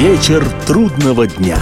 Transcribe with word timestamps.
Вечер 0.00 0.42
трудного 0.66 1.26
дня. 1.26 1.58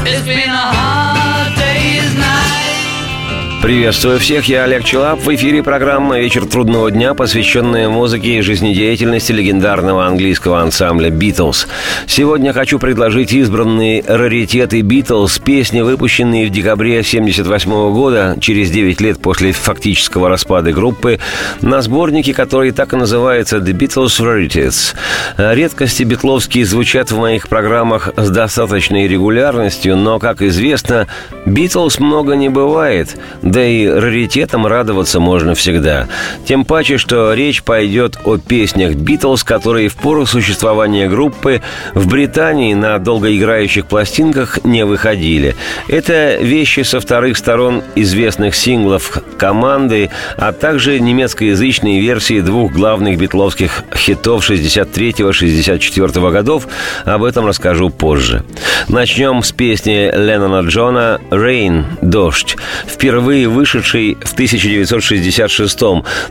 Приветствую 3.62 4.20
всех, 4.20 4.44
я 4.44 4.62
Олег 4.62 4.84
Челап. 4.84 5.18
В 5.18 5.34
эфире 5.34 5.64
программа 5.64 6.20
«Вечер 6.20 6.46
трудного 6.46 6.92
дня», 6.92 7.12
посвященная 7.14 7.88
музыке 7.88 8.38
и 8.38 8.40
жизнедеятельности 8.40 9.32
легендарного 9.32 10.06
английского 10.06 10.60
ансамбля 10.60 11.10
«Битлз». 11.10 11.66
Сегодня 12.06 12.52
хочу 12.52 12.78
предложить 12.78 13.32
избранные 13.32 14.04
раритеты 14.06 14.80
«Битлз», 14.82 15.40
песни, 15.40 15.80
выпущенные 15.80 16.46
в 16.46 16.50
декабре 16.50 17.00
1978 17.00 17.92
года, 17.92 18.36
через 18.40 18.70
9 18.70 19.00
лет 19.00 19.20
после 19.20 19.50
фактического 19.50 20.28
распада 20.28 20.70
группы, 20.70 21.18
на 21.60 21.82
сборнике, 21.82 22.34
который 22.34 22.70
так 22.70 22.92
и 22.92 22.96
называется 22.96 23.56
«The 23.56 23.72
Beatles 23.72 24.20
Rarities». 24.20 24.94
Редкости 25.36 26.04
битловские 26.04 26.64
звучат 26.64 27.10
в 27.10 27.18
моих 27.18 27.48
программах 27.48 28.10
с 28.16 28.30
достаточной 28.30 29.08
регулярностью, 29.08 29.96
но, 29.96 30.20
как 30.20 30.42
известно, 30.42 31.08
«Битлз» 31.44 31.98
много 31.98 32.34
не 32.34 32.48
бывает– 32.48 33.16
да 33.50 33.64
и 33.64 33.86
раритетом 33.86 34.66
радоваться 34.66 35.20
можно 35.20 35.54
всегда. 35.54 36.08
Тем 36.44 36.64
паче, 36.64 36.98
что 36.98 37.32
речь 37.32 37.62
пойдет 37.62 38.18
о 38.24 38.36
песнях 38.36 38.94
«Битлз», 38.94 39.44
которые 39.44 39.88
в 39.88 39.96
пору 39.96 40.26
существования 40.26 41.08
группы 41.08 41.62
в 41.94 42.08
Британии 42.08 42.74
на 42.74 42.98
долгоиграющих 42.98 43.86
пластинках 43.86 44.64
не 44.64 44.84
выходили. 44.84 45.56
Это 45.88 46.36
вещи 46.36 46.80
со 46.80 47.00
вторых 47.00 47.36
сторон 47.36 47.82
известных 47.94 48.54
синглов 48.54 49.22
команды, 49.38 50.10
а 50.36 50.52
также 50.52 51.00
немецкоязычные 51.00 52.00
версии 52.00 52.40
двух 52.40 52.72
главных 52.72 53.18
битловских 53.18 53.84
хитов 53.96 54.48
63-64 54.48 56.30
годов. 56.30 56.68
Об 57.04 57.24
этом 57.24 57.46
расскажу 57.46 57.90
позже. 57.90 58.44
Начнем 58.88 59.42
с 59.42 59.52
песни 59.52 60.10
Леннона 60.14 60.66
Джона 60.66 61.20
«Rain»– 61.30 61.84
«Дождь». 62.02 62.56
Впервые 62.86 63.37
впервые 63.38 63.48
вышедший 63.48 64.18
в 64.20 64.32
1966 64.32 65.78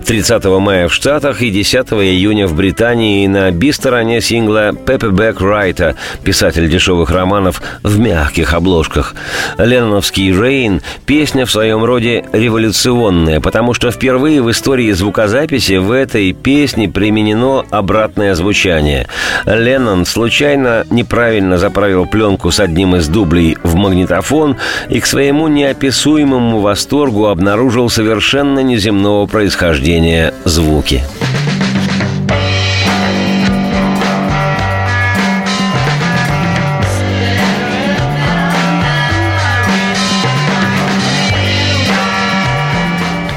30 0.05 0.45
мая 0.45 0.87
в 0.87 0.93
Штатах 0.93 1.41
и 1.41 1.49
10 1.49 1.93
июня 1.93 2.47
в 2.47 2.55
Британии 2.55 3.27
на 3.27 3.51
би-стороне 3.51 4.19
сингла 4.19 4.73
Пеппебек 4.73 5.39
Райта, 5.39 5.95
писатель 6.23 6.69
дешевых 6.69 7.09
романов 7.11 7.61
в 7.83 7.97
мягких 7.99 8.53
обложках. 8.53 9.15
Ленноновский 9.57 10.31
«Рейн»– 10.31 10.81
песня 11.05 11.45
в 11.45 11.51
своем 11.51 11.83
роде 11.85 12.25
революционная, 12.33 13.39
потому 13.39 13.73
что 13.73 13.91
впервые 13.91 14.41
в 14.41 14.51
истории 14.51 14.91
звукозаписи 14.91 15.77
в 15.77 15.91
этой 15.91 16.33
песне 16.33 16.89
применено 16.89 17.63
обратное 17.69 18.35
звучание. 18.35 19.07
Леннон 19.45 20.05
случайно 20.05 20.85
неправильно 20.89 21.57
заправил 21.57 22.05
пленку 22.05 22.51
с 22.51 22.59
одним 22.59 22.95
из 22.95 23.07
дублей 23.07 23.57
в 23.63 23.75
магнитофон 23.75 24.57
и 24.89 24.99
к 24.99 25.05
своему 25.05 25.47
неописуемому 25.47 26.59
восторгу 26.59 26.96
восторгу 26.97 27.27
обнаружил 27.27 27.91
совершенно 27.91 28.61
неземного 28.61 29.27
происхождения 29.27 30.33
звуки. 30.45 31.03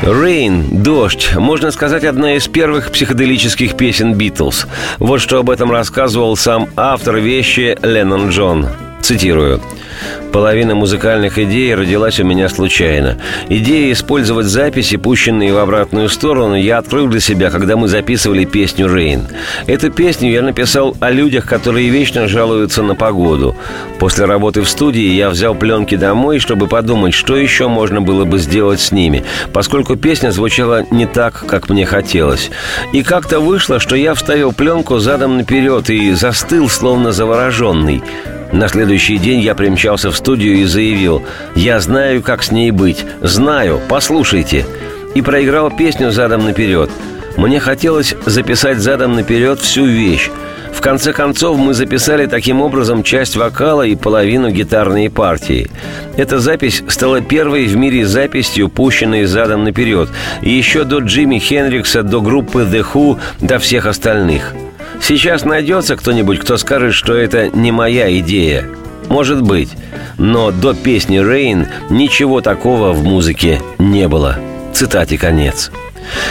«Rain»– 0.02 0.64
«Дождь»– 0.82 1.34
можно 1.36 1.70
сказать, 1.70 2.04
одна 2.04 2.36
из 2.36 2.48
первых 2.48 2.90
психоделических 2.90 3.76
песен 3.76 4.14
«Битлз». 4.14 4.66
Вот 4.98 5.20
что 5.20 5.38
об 5.38 5.50
этом 5.50 5.70
рассказывал 5.70 6.34
сам 6.34 6.70
автор 6.76 7.16
вещи 7.16 7.76
Леннон 7.82 8.30
Джон. 8.30 8.89
Цитирую. 9.02 9.60
Половина 10.32 10.76
музыкальных 10.76 11.38
идей 11.38 11.74
родилась 11.74 12.20
у 12.20 12.24
меня 12.24 12.48
случайно. 12.48 13.18
Идея 13.48 13.92
использовать 13.92 14.46
записи, 14.46 14.96
пущенные 14.96 15.52
в 15.52 15.58
обратную 15.58 16.08
сторону, 16.08 16.54
я 16.54 16.78
открыл 16.78 17.08
для 17.08 17.20
себя, 17.20 17.50
когда 17.50 17.76
мы 17.76 17.88
записывали 17.88 18.44
песню 18.44 18.92
«Рейн». 18.92 19.26
Эту 19.66 19.90
песню 19.90 20.30
я 20.30 20.42
написал 20.42 20.96
о 21.00 21.10
людях, 21.10 21.46
которые 21.46 21.88
вечно 21.88 22.28
жалуются 22.28 22.82
на 22.82 22.94
погоду. 22.94 23.56
После 23.98 24.24
работы 24.24 24.62
в 24.62 24.68
студии 24.68 25.12
я 25.12 25.30
взял 25.30 25.54
пленки 25.54 25.96
домой, 25.96 26.38
чтобы 26.38 26.68
подумать, 26.68 27.12
что 27.12 27.36
еще 27.36 27.66
можно 27.66 28.00
было 28.00 28.24
бы 28.24 28.38
сделать 28.38 28.80
с 28.80 28.92
ними, 28.92 29.24
поскольку 29.52 29.96
песня 29.96 30.30
звучала 30.30 30.86
не 30.90 31.06
так, 31.06 31.44
как 31.46 31.68
мне 31.68 31.84
хотелось. 31.86 32.50
И 32.92 33.02
как-то 33.02 33.40
вышло, 33.40 33.80
что 33.80 33.96
я 33.96 34.14
вставил 34.14 34.52
пленку 34.52 34.98
задом 34.98 35.36
наперед 35.36 35.90
и 35.90 36.12
застыл, 36.12 36.68
словно 36.68 37.10
завороженный. 37.10 38.02
На 38.52 38.68
следующий 38.68 39.18
день 39.18 39.40
я 39.40 39.54
примчался 39.54 40.10
в 40.10 40.16
студию 40.16 40.56
и 40.56 40.64
заявил 40.64 41.22
«Я 41.54 41.78
знаю, 41.80 42.22
как 42.22 42.42
с 42.42 42.50
ней 42.50 42.70
быть. 42.72 43.04
Знаю, 43.20 43.80
послушайте». 43.88 44.66
И 45.14 45.22
проиграл 45.22 45.70
песню 45.70 46.10
задом 46.10 46.44
наперед. 46.44 46.90
Мне 47.36 47.60
хотелось 47.60 48.14
записать 48.26 48.78
задом 48.78 49.14
наперед 49.14 49.60
всю 49.60 49.84
вещь. 49.84 50.30
В 50.72 50.80
конце 50.80 51.12
концов, 51.12 51.58
мы 51.58 51.74
записали 51.74 52.26
таким 52.26 52.60
образом 52.60 53.02
часть 53.02 53.36
вокала 53.36 53.82
и 53.82 53.96
половину 53.96 54.50
гитарной 54.50 55.10
партии. 55.10 55.68
Эта 56.16 56.38
запись 56.38 56.82
стала 56.88 57.20
первой 57.20 57.66
в 57.66 57.76
мире 57.76 58.06
записью, 58.06 58.68
пущенной 58.68 59.24
задом 59.24 59.64
наперед. 59.64 60.08
И 60.42 60.50
еще 60.50 60.84
до 60.84 60.98
Джимми 60.98 61.38
Хенрикса, 61.38 62.02
до 62.02 62.20
группы 62.20 62.60
The 62.60 62.84
Who, 62.92 63.18
до 63.40 63.58
всех 63.58 63.86
остальных– 63.86 64.54
Сейчас 65.02 65.44
найдется 65.44 65.96
кто-нибудь, 65.96 66.40
кто 66.40 66.56
скажет, 66.56 66.94
что 66.94 67.14
это 67.14 67.48
не 67.48 67.72
моя 67.72 68.16
идея. 68.18 68.68
Может 69.08 69.42
быть. 69.42 69.70
Но 70.18 70.50
до 70.50 70.74
песни 70.74 71.18
«Рейн» 71.18 71.66
ничего 71.88 72.40
такого 72.40 72.92
в 72.92 73.02
музыке 73.02 73.60
не 73.78 74.06
было. 74.06 74.38
Цитате 74.72 75.18
конец. 75.18 75.70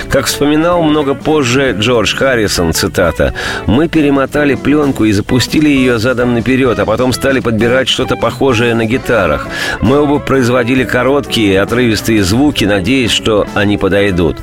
Как 0.09 0.25
вспоминал 0.25 0.81
много 0.81 1.13
позже 1.13 1.75
Джордж 1.77 2.15
Харрисон, 2.15 2.73
цитата, 2.73 3.33
«Мы 3.65 3.87
перемотали 3.87 4.55
пленку 4.55 5.05
и 5.05 5.11
запустили 5.11 5.69
ее 5.69 5.99
задом 5.99 6.33
наперед, 6.33 6.79
а 6.79 6.85
потом 6.85 7.13
стали 7.13 7.39
подбирать 7.39 7.87
что-то 7.87 8.15
похожее 8.15 8.75
на 8.75 8.85
гитарах. 8.85 9.47
Мы 9.81 9.99
оба 9.99 10.19
производили 10.19 10.83
короткие, 10.83 11.61
отрывистые 11.61 12.23
звуки, 12.23 12.65
надеясь, 12.65 13.11
что 13.11 13.47
они 13.55 13.77
подойдут. 13.77 14.37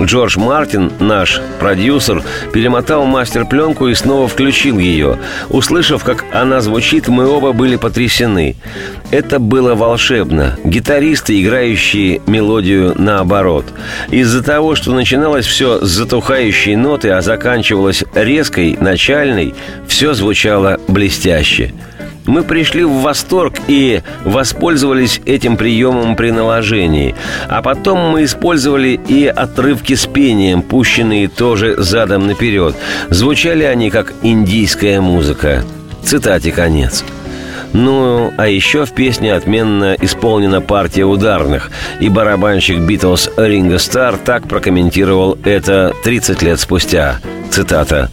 Джордж 0.00 0.38
Мартин, 0.38 0.92
наш 1.00 1.40
продюсер, 1.58 2.22
перемотал 2.52 3.04
мастер-пленку 3.04 3.88
и 3.88 3.94
снова 3.94 4.28
включил 4.28 4.78
ее. 4.78 5.18
Услышав, 5.48 6.04
как 6.04 6.24
она 6.32 6.60
звучит, 6.60 7.08
мы 7.08 7.26
оба 7.26 7.52
были 7.52 7.76
потрясены. 7.76 8.56
Это 9.10 9.40
было 9.40 9.74
волшебно. 9.74 10.56
Гитаристы, 10.64 11.42
играющие 11.42 12.20
мелодию 12.26 12.94
наоборот. 12.96 13.64
Из-за 14.10 14.42
того, 14.42 14.76
что 14.76 14.92
начиналось 14.92 15.46
все 15.46 15.84
с 15.84 15.88
затухающей 15.88 16.76
ноты, 16.76 17.10
а 17.10 17.20
заканчивалось 17.20 18.04
резкой, 18.14 18.76
начальной, 18.80 19.54
все 19.88 20.14
звучало 20.14 20.78
блестяще. 20.86 21.72
Мы 22.28 22.42
пришли 22.42 22.84
в 22.84 23.00
восторг 23.00 23.54
и 23.68 24.02
воспользовались 24.22 25.22
этим 25.24 25.56
приемом 25.56 26.14
при 26.14 26.30
наложении. 26.30 27.14
А 27.48 27.62
потом 27.62 28.10
мы 28.10 28.24
использовали 28.24 29.00
и 29.08 29.26
отрывки 29.26 29.94
с 29.94 30.06
пением, 30.06 30.60
пущенные 30.60 31.28
тоже 31.28 31.82
задом 31.82 32.26
наперед. 32.26 32.76
Звучали 33.08 33.64
они 33.64 33.88
как 33.88 34.12
индийская 34.22 35.00
музыка. 35.00 35.64
Цитате 36.04 36.52
конец. 36.52 37.02
Ну, 37.72 38.30
а 38.36 38.46
еще 38.46 38.84
в 38.84 38.92
песне 38.92 39.32
отменно 39.32 39.96
исполнена 39.98 40.60
партия 40.60 41.04
ударных, 41.04 41.70
и 41.98 42.10
барабанщик 42.10 42.78
Битлз 42.80 43.30
Ринго 43.38 43.78
Стар 43.78 44.18
так 44.18 44.46
прокомментировал 44.46 45.38
это 45.44 45.94
30 46.04 46.42
лет 46.42 46.60
спустя. 46.60 47.20
Цитата 47.50 48.10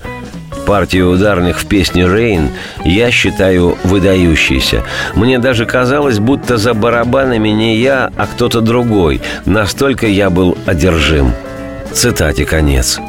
партию 0.66 1.10
ударных 1.12 1.60
в 1.60 1.68
песне 1.68 2.08
«Рейн» 2.08 2.50
я 2.84 3.12
считаю 3.12 3.78
выдающейся. 3.84 4.84
Мне 5.14 5.40
даже 5.40 5.66
казалось, 5.66 6.20
будто 6.20 6.58
за 6.58 6.74
барабанами 6.74 7.50
не 7.50 7.78
я, 7.78 8.12
а 8.18 8.26
кто-то 8.26 8.62
другой. 8.62 9.22
Настолько 9.46 10.08
я 10.08 10.30
был 10.30 10.58
одержим. 10.66 11.34
Цитате 11.94 12.46
конец. 12.46 13.00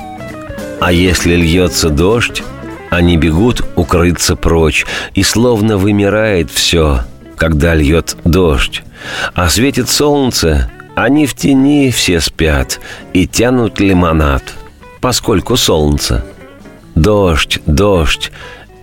А 0.81 0.93
если 0.93 1.35
льется 1.35 1.89
дождь, 1.89 2.43
они 2.91 3.17
бегут 3.17 3.63
укрыться 3.75 4.37
прочь, 4.37 4.87
и 5.15 5.23
словно 5.23 5.79
вымирает 5.79 6.51
все, 6.51 7.01
когда 7.37 7.75
льет 7.75 8.17
дождь. 8.25 8.83
А 9.35 9.49
светит 9.49 9.89
солнце, 9.89 10.71
они 10.95 11.27
в 11.27 11.35
тени 11.35 11.91
все 11.91 12.21
спят 12.21 12.81
и 13.13 13.27
тянут 13.27 13.81
лимонад, 13.81 14.43
поскольку 15.01 15.57
солнце– 15.57 16.25
Дождь, 16.97 17.61
дождь, 17.67 18.33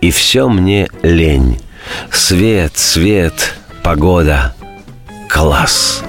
и 0.00 0.10
все 0.12 0.48
мне 0.48 0.88
лень. 1.02 1.60
Свет, 2.10 2.78
свет, 2.78 3.54
погода, 3.82 4.54
класс. 5.28 6.02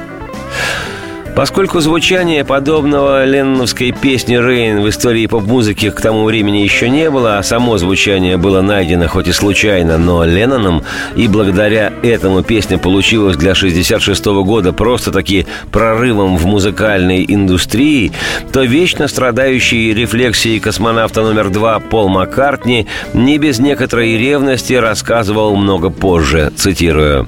Поскольку 1.35 1.81
звучание 1.81 2.45
подобного 2.45 3.25
ленноновской 3.25 3.91
песни 3.91 4.37
«Рейн» 4.37 4.81
в 4.81 4.87
истории 4.87 5.27
поп-музыки 5.27 5.89
к 5.89 5.99
тому 5.99 6.23
времени 6.23 6.59
еще 6.59 6.87
не 6.89 7.09
было, 7.09 7.37
а 7.37 7.43
само 7.43 7.77
звучание 7.77 8.37
было 8.37 8.61
найдено 8.61 9.09
хоть 9.09 9.27
и 9.27 9.33
случайно, 9.33 9.97
но 9.97 10.23
Ленноном, 10.23 10.83
и 11.17 11.27
благодаря 11.27 11.91
этому 12.03 12.41
песня 12.41 12.77
получилась 12.77 13.35
для 13.35 13.53
66 13.53 14.25
года 14.25 14.71
просто-таки 14.71 15.45
прорывом 15.73 16.37
в 16.37 16.45
музыкальной 16.45 17.25
индустрии, 17.27 18.13
то 18.53 18.63
вечно 18.63 19.09
страдающий 19.09 19.93
рефлексией 19.93 20.61
космонавта 20.61 21.21
номер 21.21 21.49
два 21.49 21.79
Пол 21.81 22.07
Маккартни 22.07 22.88
не 23.13 23.38
без 23.39 23.59
некоторой 23.59 24.17
ревности 24.17 24.73
рассказывал 24.73 25.57
много 25.57 25.89
позже, 25.89 26.53
цитирую. 26.55 27.27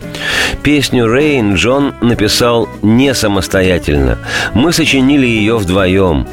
«Песню 0.63 1.13
«Рейн» 1.13 1.55
Джон 1.55 1.93
написал 1.99 2.69
не 2.81 3.13
самостоятельно, 3.13 3.96
правильно. 3.97 4.17
Мы 4.53 4.71
сочинили 4.73 5.25
ее 5.25 5.57
вдвоем. 5.57 6.27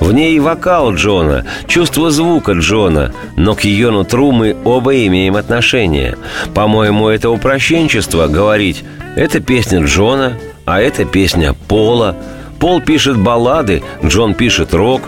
В 0.00 0.12
ней 0.12 0.36
и 0.36 0.40
вокал 0.40 0.94
Джона, 0.94 1.44
чувство 1.68 2.10
звука 2.10 2.52
Джона, 2.52 3.12
но 3.36 3.54
к 3.54 3.60
ее 3.60 3.90
нутру 3.90 4.32
мы 4.32 4.56
оба 4.64 5.06
имеем 5.06 5.36
отношение. 5.36 6.16
По-моему, 6.52 7.08
это 7.08 7.30
упрощенчество 7.30 8.26
говорить 8.26 8.84
«это 9.14 9.40
песня 9.40 9.84
Джона», 9.84 10.32
а 10.64 10.80
это 10.80 11.04
песня 11.04 11.54
Пола. 11.68 12.16
Пол 12.58 12.80
пишет 12.80 13.16
баллады, 13.16 13.82
Джон 14.04 14.34
пишет 14.34 14.74
рок. 14.74 15.02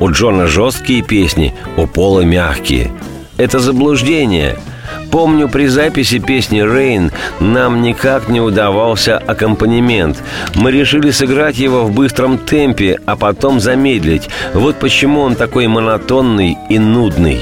У 0.00 0.10
Джона 0.10 0.46
жесткие 0.46 1.02
песни, 1.02 1.54
у 1.76 1.86
Пола 1.86 2.20
мягкие. 2.22 2.90
Это 3.38 3.60
заблуждение– 3.60 4.56
Помню, 5.10 5.48
при 5.48 5.66
записи 5.66 6.18
песни 6.18 6.60
«Рейн» 6.60 7.10
нам 7.40 7.82
никак 7.82 8.28
не 8.28 8.40
удавался 8.40 9.18
аккомпанемент. 9.18 10.22
Мы 10.54 10.72
решили 10.72 11.10
сыграть 11.10 11.58
его 11.58 11.84
в 11.84 11.92
быстром 11.92 12.38
темпе, 12.38 12.98
а 13.06 13.16
потом 13.16 13.60
замедлить. 13.60 14.28
Вот 14.54 14.76
почему 14.76 15.20
он 15.20 15.34
такой 15.34 15.66
монотонный 15.66 16.56
и 16.68 16.78
нудный. 16.78 17.40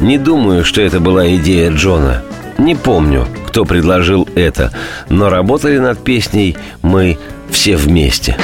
Не 0.00 0.18
думаю, 0.18 0.64
что 0.64 0.80
это 0.80 1.00
была 1.00 1.28
идея 1.36 1.70
Джона. 1.70 2.22
Не 2.58 2.74
помню, 2.74 3.26
кто 3.46 3.64
предложил 3.64 4.28
это, 4.34 4.72
но 5.08 5.30
работали 5.30 5.78
над 5.78 6.02
песней 6.02 6.56
мы 6.82 7.18
все 7.50 7.76
вместе. 7.76 8.36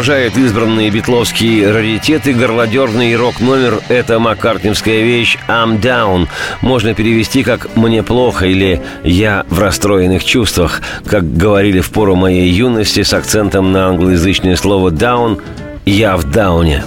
Продолжает 0.00 0.38
избранные 0.38 0.88
битловские 0.88 1.70
раритеты 1.70 2.32
горлодерный 2.32 3.14
рок-номер 3.16 3.82
«Это 3.90 4.18
маккартневская 4.18 5.02
вещь 5.02 5.36
«I'm 5.46 5.78
down». 5.78 6.26
Можно 6.62 6.94
перевести 6.94 7.42
как 7.42 7.76
«мне 7.76 8.02
плохо» 8.02 8.46
или 8.46 8.80
«я 9.04 9.44
в 9.50 9.58
расстроенных 9.58 10.24
чувствах», 10.24 10.80
как 11.04 11.36
говорили 11.36 11.80
в 11.80 11.90
пору 11.90 12.16
моей 12.16 12.48
юности 12.48 13.02
с 13.02 13.12
акцентом 13.12 13.72
на 13.72 13.88
англоязычное 13.88 14.56
слово 14.56 14.88
«down» 14.88 15.42
«я 15.84 16.16
в 16.16 16.24
дауне». 16.24 16.82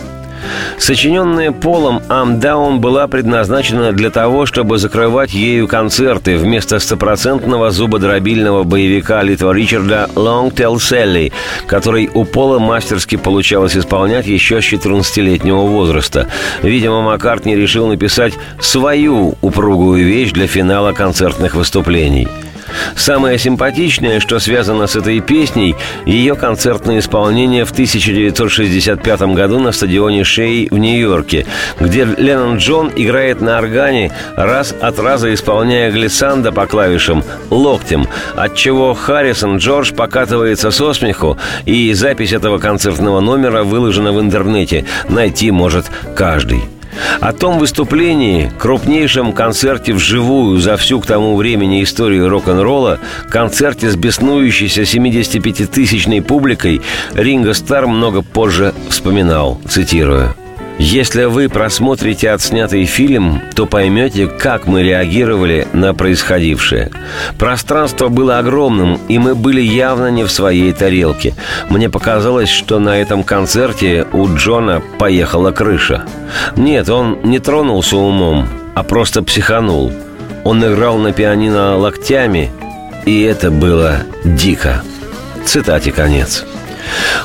Сочиненная 0.78 1.52
Полом 1.52 2.02
«I'm 2.10 2.40
Down» 2.40 2.78
была 2.78 3.08
предназначена 3.08 3.92
для 3.92 4.10
того, 4.10 4.46
чтобы 4.46 4.78
закрывать 4.78 5.34
ею 5.34 5.68
концерты 5.68 6.38
вместо 6.38 6.80
стопроцентного 6.80 7.72
зубодробильного 7.72 8.64
боевика 8.64 9.22
Литва 9.24 9.54
Ричарда 9.54 10.10
«Long 10.16 10.54
Tell 10.54 10.76
Sally», 10.76 11.32
который 11.68 12.10
у 12.14 12.26
Пола 12.26 12.60
мастерски 12.60 13.16
получалось 13.16 13.78
исполнять 13.78 14.28
еще 14.28 14.62
с 14.62 14.66
14-летнего 14.66 15.62
возраста. 15.62 16.28
Видимо, 16.62 17.02
Маккартни 17.02 17.56
решил 17.56 17.88
написать 17.88 18.34
свою 18.60 19.36
упругую 19.42 20.06
вещь 20.06 20.32
для 20.32 20.48
финала 20.48 20.92
концертных 20.94 21.56
выступлений– 21.56 22.28
Самое 22.96 23.38
симпатичное, 23.38 24.20
что 24.20 24.40
связано 24.40 24.88
с 24.88 24.96
этой 24.96 25.20
песней, 25.20 25.76
ее 26.06 26.36
концертное 26.36 27.00
исполнение 27.00 27.66
в 27.66 27.72
1965 27.72 29.22
году 29.34 29.60
на 29.60 29.72
стадионе 29.72 30.24
Шей 30.24 30.68
в 30.70 30.78
Нью-Йорке, 30.78 31.46
где 31.80 32.06
Леннон 32.06 32.58
Джон 32.58 32.92
играет 32.96 33.42
на 33.42 33.58
органе, 33.58 34.12
раз 34.36 34.74
от 34.80 35.00
раза 35.00 35.34
исполняя 35.34 35.92
глиссандо 35.92 36.52
по 36.52 36.66
клавишам 36.66 37.24
локтем, 37.50 38.08
от 38.36 38.56
чего 38.56 38.94
Харрисон 38.94 39.58
Джордж 39.58 39.94
покатывается 39.94 40.72
со 40.72 40.94
смеху, 40.94 41.38
и 41.66 41.94
запись 41.94 42.34
этого 42.34 42.58
концертного 42.58 43.20
номера 43.20 43.64
выложена 43.64 44.12
в 44.12 44.22
интернете. 44.22 44.86
Найти 45.10 45.52
может 45.52 45.86
каждый. 46.16 46.62
О 47.20 47.34
том 47.34 47.60
выступлении, 47.60 48.52
крупнейшем 48.60 49.34
концерте 49.34 49.94
вживую 49.94 50.60
за 50.60 50.78
всю 50.78 51.00
к 51.00 51.06
тому 51.06 51.36
времени 51.36 51.84
историю 51.84 52.30
рок-н-ролла, 52.30 53.00
концерте 53.30 53.90
с 53.90 53.96
беснующейся 53.96 54.82
75-тысячной 54.82 56.22
публикой, 56.22 56.82
Ринго 57.14 57.54
Стар 57.54 57.88
много 57.88 58.22
позже 58.22 58.74
вспоминал, 58.90 59.60
цитирую. 59.68 60.36
Если 60.80 61.26
вы 61.26 61.50
просмотрите 61.50 62.32
отснятый 62.32 62.86
фильм, 62.86 63.42
то 63.56 63.66
поймете, 63.66 64.28
как 64.28 64.66
мы 64.66 64.84
реагировали 64.84 65.68
на 65.72 65.94
происходившее. 65.94 66.92
Пространство 67.38 68.10
было 68.10 68.40
огромным, 68.40 69.00
и 69.08 69.20
мы 69.20 69.36
были 69.36 69.62
явно 69.62 70.10
не 70.10 70.24
в 70.24 70.32
своей 70.32 70.72
тарелке. 70.74 71.36
Мне 71.70 71.90
показалось, 71.90 72.50
что 72.50 72.80
на 72.80 73.00
этом 73.00 73.24
концерте 73.24 74.08
у 74.14 74.28
Джона 74.36 74.82
поехала 74.98 75.52
крыша. 75.52 76.06
Нет, 76.58 76.90
он 76.90 77.20
не 77.24 77.40
тронулся 77.40 77.98
умом, 77.98 78.48
а 78.74 78.84
просто 78.84 79.22
психанул. 79.24 79.92
Он 80.44 80.66
играл 80.66 80.98
на 80.98 81.14
пианино 81.14 81.78
локтями, 81.78 82.52
и 83.06 83.22
это 83.22 83.52
было 83.52 84.00
дико. 84.26 84.82
Цитате 85.46 85.92
конец. 85.92 86.46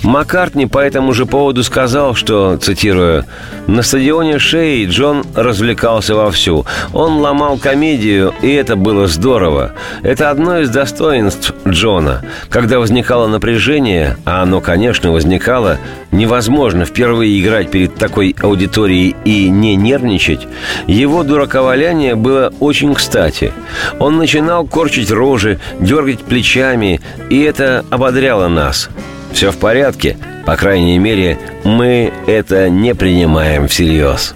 Маккартни 0.03 0.67
по 0.67 0.79
этому 0.79 1.13
же 1.13 1.27
поводу 1.27 1.63
сказал, 1.63 2.15
что, 2.15 2.57
цитирую, 2.57 3.25
«На 3.67 3.83
стадионе 3.83 4.39
Шеи 4.39 4.87
Джон 4.87 5.25
развлекался 5.35 6.15
вовсю. 6.15 6.65
Он 6.93 7.19
ломал 7.19 7.59
комедию, 7.59 8.35
и 8.43 8.51
это 8.53 8.77
было 8.77 9.07
здорово. 9.07 9.73
Это 10.03 10.31
одно 10.31 10.61
из 10.61 10.71
достоинств 10.71 11.53
Джона. 11.67 12.23
Когда 12.49 12.79
возникало 12.79 13.27
напряжение, 13.27 14.17
а 14.25 14.43
оно, 14.43 14.61
конечно, 14.61 15.13
возникало, 15.13 15.79
невозможно 16.13 16.85
впервые 16.85 17.41
играть 17.41 17.71
перед 17.71 17.95
такой 17.97 18.35
аудиторией 18.41 19.15
и 19.25 19.49
не 19.51 19.77
нервничать, 19.77 20.47
его 20.87 21.23
дураковаляние 21.23 22.15
было 22.15 22.53
очень 22.61 22.95
кстати. 22.95 23.53
Он 23.99 24.17
начинал 24.17 24.67
корчить 24.67 25.11
рожи, 25.11 25.61
дергать 25.81 26.21
плечами, 26.21 27.01
и 27.31 27.41
это 27.41 27.85
ободряло 27.91 28.49
нас. 28.49 28.89
Все 29.39 29.53
в 29.53 29.59
порядке, 29.59 30.19
по 30.47 30.57
крайней 30.57 30.99
мере, 30.99 31.39
мы 31.63 32.13
это 32.27 32.69
не 32.69 32.93
принимаем 32.93 33.69
всерьез. 33.69 34.35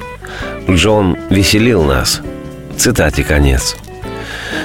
Джон 0.71 1.18
веселил 1.28 1.82
нас. 1.82 2.21
Цитате 2.76 3.25
конец. 3.25 3.75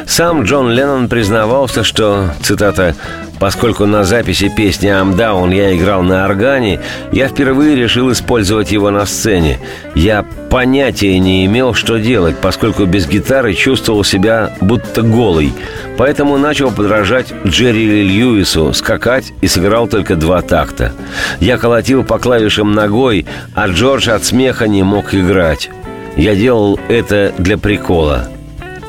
Сам 0.06 0.44
Джон 0.44 0.72
Леннон 0.72 1.10
признавался, 1.10 1.84
что, 1.84 2.32
цитата, 2.42 2.96
Поскольку 3.40 3.86
на 3.86 4.04
записи 4.04 4.50
песни 4.50 4.90
«I'm 4.90 5.16
Down» 5.16 5.54
я 5.54 5.76
играл 5.76 6.02
на 6.02 6.26
органе, 6.26 6.80
я 7.12 7.28
впервые 7.28 7.76
решил 7.76 8.12
использовать 8.12 8.72
его 8.72 8.90
на 8.90 9.06
сцене. 9.06 9.60
Я 9.94 10.26
понятия 10.50 11.20
не 11.20 11.46
имел, 11.46 11.74
что 11.76 11.98
делать, 11.98 12.36
поскольку 12.42 12.86
без 12.86 13.08
гитары 13.08 13.54
чувствовал 13.54 14.04
себя 14.04 14.54
будто 14.60 15.04
голый. 15.04 15.54
Поэтому 15.98 16.38
начал 16.38 16.72
подражать 16.72 17.28
Джерри 17.46 18.04
Льюису, 18.04 18.74
скакать 18.74 19.34
и 19.42 19.48
сыграл 19.48 19.88
только 19.88 20.16
два 20.16 20.42
такта. 20.42 20.92
Я 21.40 21.58
колотил 21.58 22.04
по 22.04 22.18
клавишам 22.18 22.72
ногой, 22.72 23.28
а 23.54 23.68
Джордж 23.68 24.10
от 24.10 24.26
смеха 24.26 24.68
не 24.68 24.82
мог 24.82 25.14
играть. 25.14 25.70
Я 26.16 26.36
делал 26.36 26.80
это 26.90 27.34
для 27.38 27.60
прикола. 27.60 28.28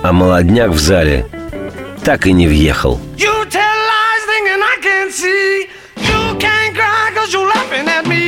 А 0.03 0.13
молодняк 0.13 0.71
в 0.71 0.79
зале 0.79 1.27
так 2.05 2.27
и 2.27 2.33
не 2.33 2.47
въехал. 2.47 3.01
You 3.17 3.39
can 4.81 5.11
see. 5.11 5.69
You 5.97 6.37
can't 6.39 6.75
cry 6.75 7.11
cause 7.15 7.33
you're 7.33 7.49
laughing 7.49 7.89
at 7.89 8.07
me. 8.07 8.28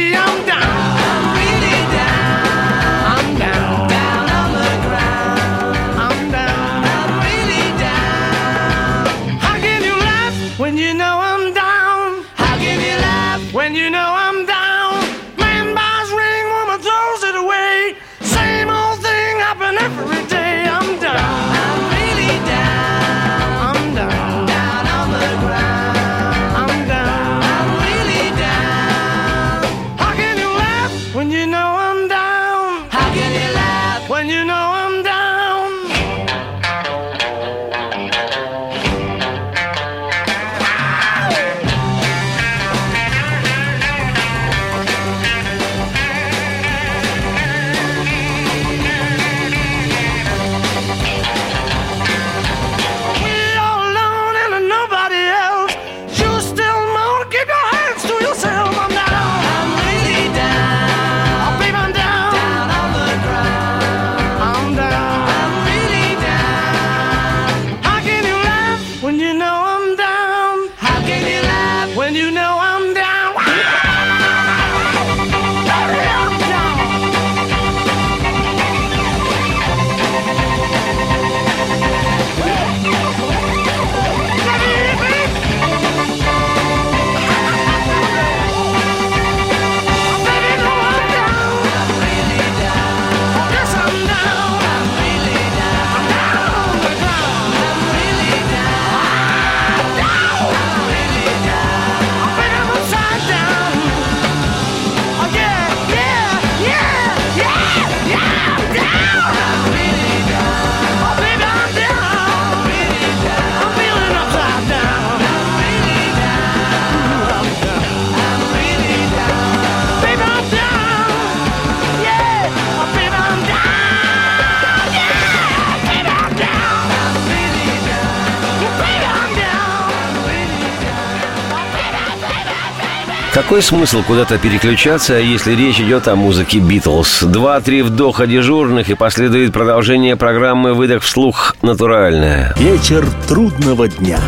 Какой 133.51 133.63
смысл 133.63 134.05
куда-то 134.07 134.39
переключаться, 134.39 135.15
если 135.15 135.57
речь 135.57 135.81
идет 135.81 136.07
о 136.07 136.15
музыке 136.15 136.61
Битлз? 136.61 137.25
Два-три 137.25 137.83
вдоха 137.83 138.29
дежурных 138.29 138.91
и 138.91 138.95
последует 138.95 139.53
продолжение 139.53 140.15
программы 140.15 140.73
«Выдох 140.73 141.03
вслух 141.03 141.57
натуральная». 141.61 142.55
Вечер 142.57 143.05
трудного 143.27 143.89
дня. 143.89 144.21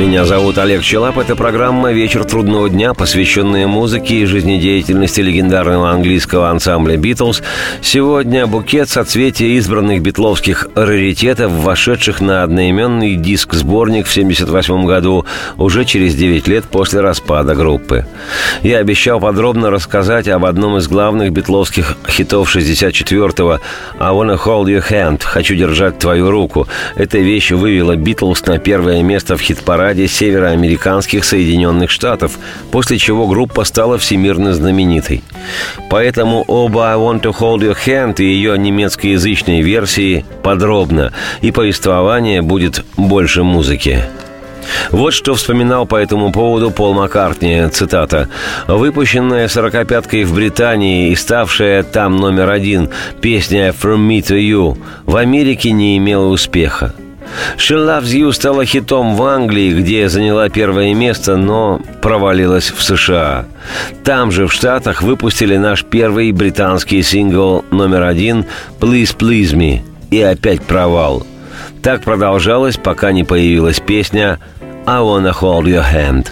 Меня 0.00 0.24
зовут 0.24 0.56
Олег 0.56 0.80
Челап. 0.80 1.18
Это 1.18 1.36
программа 1.36 1.92
«Вечер 1.92 2.24
трудного 2.24 2.70
дня», 2.70 2.94
посвященная 2.94 3.66
музыке 3.66 4.14
и 4.14 4.24
жизнедеятельности 4.24 5.20
легендарного 5.20 5.90
английского 5.90 6.48
ансамбля 6.48 6.96
«Битлз». 6.96 7.42
Сегодня 7.82 8.46
букет 8.46 8.88
соцветия 8.88 9.48
избранных 9.48 10.00
битловских 10.00 10.68
раритетов, 10.74 11.52
вошедших 11.52 12.22
на 12.22 12.42
одноименный 12.42 13.14
диск-сборник 13.16 14.06
в 14.06 14.10
1978 14.10 14.86
году, 14.86 15.26
уже 15.58 15.84
через 15.84 16.14
9 16.14 16.48
лет 16.48 16.64
после 16.64 17.02
распада 17.02 17.54
группы. 17.54 18.06
Я 18.62 18.78
обещал 18.78 19.20
подробно 19.20 19.68
рассказать 19.68 20.28
об 20.28 20.46
одном 20.46 20.78
из 20.78 20.88
главных 20.88 21.30
битловских 21.30 21.98
хитов 22.08 22.56
64-го 22.56 23.60
«I 23.98 24.12
wanna 24.14 24.42
hold 24.42 24.64
your 24.64 24.82
hand»– 24.82 25.22
«Хочу 25.24 25.56
держать 25.56 25.98
твою 25.98 26.30
руку». 26.30 26.66
Эта 26.96 27.18
вещь 27.18 27.50
вывела 27.50 27.96
Битлз 27.96 28.46
на 28.46 28.56
первое 28.56 29.02
место 29.02 29.36
в 29.36 29.42
хит-параде 29.42 29.89
эстраде 29.90 30.06
североамериканских 30.06 31.24
Соединенных 31.24 31.90
Штатов, 31.90 32.38
после 32.70 32.98
чего 32.98 33.26
группа 33.26 33.64
стала 33.64 33.98
всемирно 33.98 34.54
знаменитой. 34.54 35.22
Поэтому 35.90 36.44
оба 36.46 36.92
«I 36.92 36.96
Want 36.96 37.22
to 37.22 37.36
Hold 37.36 37.60
Your 37.60 37.76
Hand» 37.86 38.16
и 38.18 38.24
ее 38.24 38.56
немецкоязычной 38.56 39.62
версии 39.62 40.24
подробно, 40.42 41.12
и 41.40 41.50
повествование 41.50 42.40
будет 42.40 42.84
больше 42.96 43.42
музыки. 43.42 44.04
Вот 44.92 45.12
что 45.12 45.34
вспоминал 45.34 45.86
по 45.86 45.96
этому 45.96 46.30
поводу 46.30 46.70
Пол 46.70 46.94
Маккартни, 46.94 47.66
цитата. 47.72 48.28
«Выпущенная 48.68 49.48
сорокопяткой 49.48 50.22
в 50.22 50.34
Британии 50.34 51.10
и 51.10 51.16
ставшая 51.16 51.82
там 51.82 52.16
номер 52.16 52.50
один 52.50 52.90
песня 53.20 53.70
«From 53.70 54.06
Me 54.06 54.20
to 54.20 54.38
You» 54.38 54.78
в 55.06 55.16
Америке 55.16 55.72
не 55.72 55.96
имела 55.96 56.26
успеха. 56.26 56.94
«She 57.56 57.76
Loves 57.76 58.04
You» 58.04 58.32
стала 58.32 58.64
хитом 58.64 59.16
в 59.16 59.22
Англии, 59.22 59.72
где 59.72 60.08
заняла 60.08 60.48
первое 60.48 60.94
место, 60.94 61.36
но 61.36 61.80
провалилась 62.02 62.70
в 62.70 62.82
США. 62.82 63.46
Там 64.04 64.30
же, 64.30 64.46
в 64.46 64.52
Штатах, 64.52 65.02
выпустили 65.02 65.56
наш 65.56 65.84
первый 65.84 66.32
британский 66.32 67.02
сингл 67.02 67.64
номер 67.70 68.02
один 68.04 68.46
«Please 68.80 69.16
Please 69.16 69.54
Me» 69.54 69.80
и 70.10 70.20
опять 70.20 70.62
провал. 70.62 71.26
Так 71.82 72.02
продолжалось, 72.02 72.76
пока 72.76 73.12
не 73.12 73.24
появилась 73.24 73.80
песня 73.80 74.38
«I 74.86 75.00
Wanna 75.00 75.34
Hold 75.38 75.64
Your 75.64 75.84
Hand». 75.84 76.26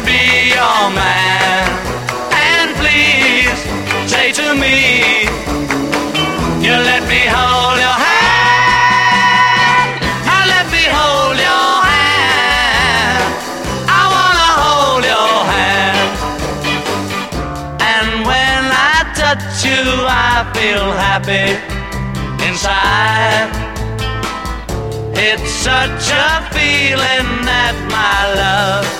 Be 0.00 0.50
your 0.54 0.90
man. 0.90 1.66
And 2.32 2.74
please 2.76 3.58
say 4.10 4.32
to 4.32 4.54
me, 4.54 5.24
you 6.64 6.74
let 6.90 7.02
me 7.08 7.22
hold 7.26 7.78
your 7.86 7.98
hand. 8.06 9.90
I 10.36 10.38
let 10.54 10.66
me 10.74 10.84
hold 10.98 11.36
your 11.48 11.70
hand. 11.90 13.22
I 13.88 14.02
wanna 14.14 14.50
hold 14.62 15.04
your 15.14 15.36
hand. 15.54 16.10
And 17.92 18.08
when 18.26 18.62
I 18.92 18.96
touch 19.14 19.64
you, 19.64 19.82
I 20.06 20.44
feel 20.54 20.86
happy 21.06 21.48
inside. 22.46 23.50
It's 25.14 25.50
such 25.50 26.10
a 26.12 26.28
feeling 26.54 27.44
that 27.44 27.74
my 27.90 28.34
love 28.40 28.97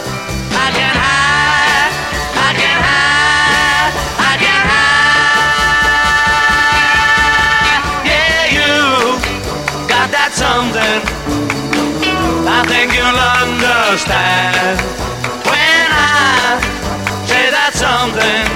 I 12.60 12.64
think 12.66 12.92
you'll 12.92 13.22
understand 13.38 14.80
when 15.46 15.86
I 15.94 16.58
say 17.30 17.46
that 17.54 17.70
something. 17.70 18.50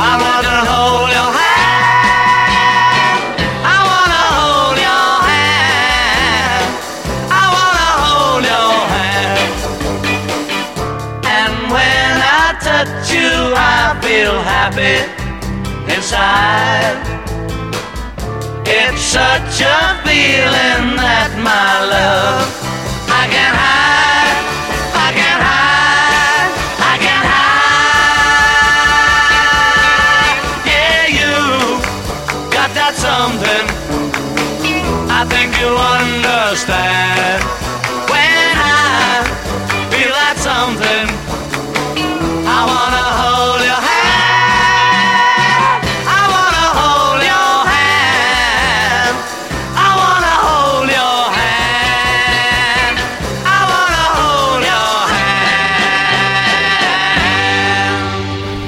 I 0.00 0.12
wanna 0.24 0.58
hold 0.72 1.10
your 1.12 1.30
hand. 1.36 3.20
I 3.76 3.78
wanna 3.90 4.24
hold 4.40 4.78
your 4.88 5.12
hand. 5.28 6.64
I 7.28 7.44
wanna 7.56 7.90
hold 8.04 8.42
your 8.52 8.74
hand. 8.96 9.52
And 11.36 11.54
when 11.76 12.12
I 12.40 12.56
touch 12.68 13.12
you, 13.12 13.52
I 13.52 14.00
feel 14.00 14.36
happy 14.54 14.96
inside. 15.92 16.96
It's 18.64 19.02
such 19.02 19.60
a 19.60 20.00
feeling 20.08 20.96
that 20.96 21.36
my 21.36 21.84
love 21.94 22.61
I 23.22 23.28
can 23.28 23.54
hide, 23.54 23.81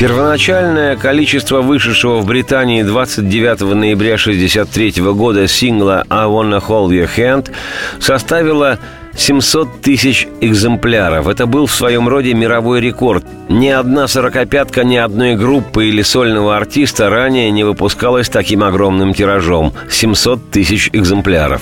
Первоначальное 0.04 0.96
количество 0.96 1.62
вышедшего 1.62 2.18
в 2.18 2.26
Британии 2.26 2.82
29 2.82 3.60
ноября 3.74 4.16
1963 4.16 5.02
года 5.02 5.48
сингла 5.48 6.04
«I 6.10 6.26
Wanna 6.26 6.62
Hold 6.62 6.90
Your 6.90 7.08
Hand» 7.16 7.50
составило 8.00 8.78
700 9.16 9.80
тысяч 9.80 10.28
экземпляров. 10.40 11.28
Это 11.28 11.46
был 11.46 11.66
в 11.66 11.74
своем 11.74 12.08
роде 12.08 12.34
мировой 12.34 12.80
рекорд. 12.80 13.24
Ни 13.48 13.68
одна 13.68 14.08
сорокопятка 14.08 14.84
ни 14.84 14.96
одной 14.96 15.36
группы 15.36 15.86
или 15.86 16.02
сольного 16.02 16.56
артиста 16.56 17.10
ранее 17.10 17.50
не 17.50 17.64
выпускалась 17.64 18.28
таким 18.28 18.64
огромным 18.64 19.14
тиражом– 19.14 19.72
700 19.90 20.50
тысяч 20.50 20.90
экземпляров. 20.92 21.60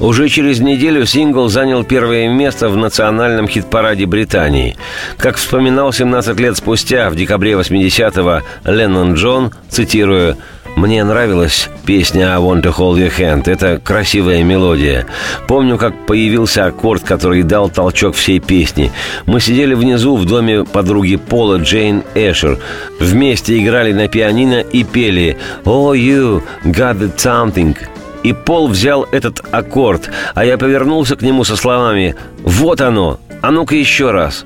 Уже 0.00 0.28
через 0.28 0.60
неделю 0.60 1.06
сингл 1.06 1.48
занял 1.48 1.84
первое 1.84 2.28
место 2.28 2.68
в 2.68 2.76
национальном 2.76 3.48
хит-параде 3.48 4.06
Британии. 4.06 4.76
Как 5.16 5.36
вспоминал 5.36 5.92
17 5.92 6.38
лет 6.40 6.56
спустя, 6.56 7.10
в 7.10 7.16
декабре 7.16 7.52
80-го, 7.52 8.42
Леннон 8.64 9.14
Джон, 9.14 9.52
цитирую, 9.68 10.36
мне 10.76 11.04
нравилась 11.04 11.68
песня 11.84 12.34
«I 12.34 12.40
want 12.40 12.62
to 12.62 12.74
hold 12.74 12.96
your 12.96 13.12
hand». 13.16 13.50
Это 13.50 13.80
красивая 13.82 14.42
мелодия. 14.42 15.06
Помню, 15.48 15.76
как 15.78 16.06
появился 16.06 16.66
аккорд, 16.66 17.02
который 17.02 17.42
дал 17.42 17.68
толчок 17.68 18.14
всей 18.14 18.40
песни. 18.40 18.90
Мы 19.26 19.40
сидели 19.40 19.74
внизу 19.74 20.16
в 20.16 20.24
доме 20.24 20.64
подруги 20.64 21.16
Пола 21.16 21.58
Джейн 21.58 22.02
Эшер. 22.14 22.58
Вместе 22.98 23.58
играли 23.58 23.92
на 23.92 24.08
пианино 24.08 24.60
и 24.60 24.84
пели 24.84 25.36
«Oh, 25.64 25.96
you 25.96 26.42
got 26.64 27.16
something». 27.16 27.76
И 28.22 28.32
Пол 28.32 28.68
взял 28.68 29.06
этот 29.12 29.40
аккорд, 29.50 30.10
а 30.34 30.44
я 30.44 30.58
повернулся 30.58 31.16
к 31.16 31.22
нему 31.22 31.44
со 31.44 31.56
словами 31.56 32.14
«Вот 32.42 32.80
оно! 32.80 33.18
А 33.42 33.50
ну-ка 33.50 33.74
еще 33.74 34.10
раз!» 34.10 34.44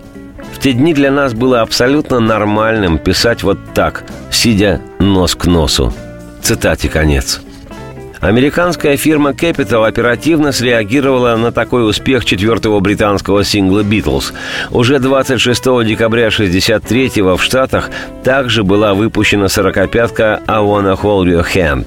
В 0.52 0.60
те 0.60 0.72
дни 0.72 0.94
для 0.94 1.10
нас 1.10 1.34
было 1.34 1.60
абсолютно 1.60 2.20
нормальным 2.20 2.98
писать 2.98 3.42
вот 3.42 3.58
так, 3.74 4.04
сидя 4.30 4.80
нос 5.00 5.34
к 5.34 5.46
носу. 5.46 5.92
Цитате 6.44 6.90
конец. 6.90 7.40
Американская 8.20 8.98
фирма 8.98 9.30
Capital 9.30 9.86
оперативно 9.86 10.52
среагировала 10.52 11.36
на 11.36 11.52
такой 11.52 11.88
успех 11.88 12.26
четвертого 12.26 12.80
британского 12.80 13.44
сингла 13.44 13.82
«Битлз». 13.82 14.34
Уже 14.70 14.98
26 14.98 15.62
декабря 15.86 16.26
1963 16.26 17.22
в 17.22 17.40
Штатах 17.42 17.88
также 18.24 18.62
была 18.62 18.92
выпущена 18.92 19.48
сорокопятка 19.48 20.42
«I 20.46 20.58
wanna 20.58 21.00
hold 21.00 21.24
your 21.24 21.46
hand». 21.50 21.86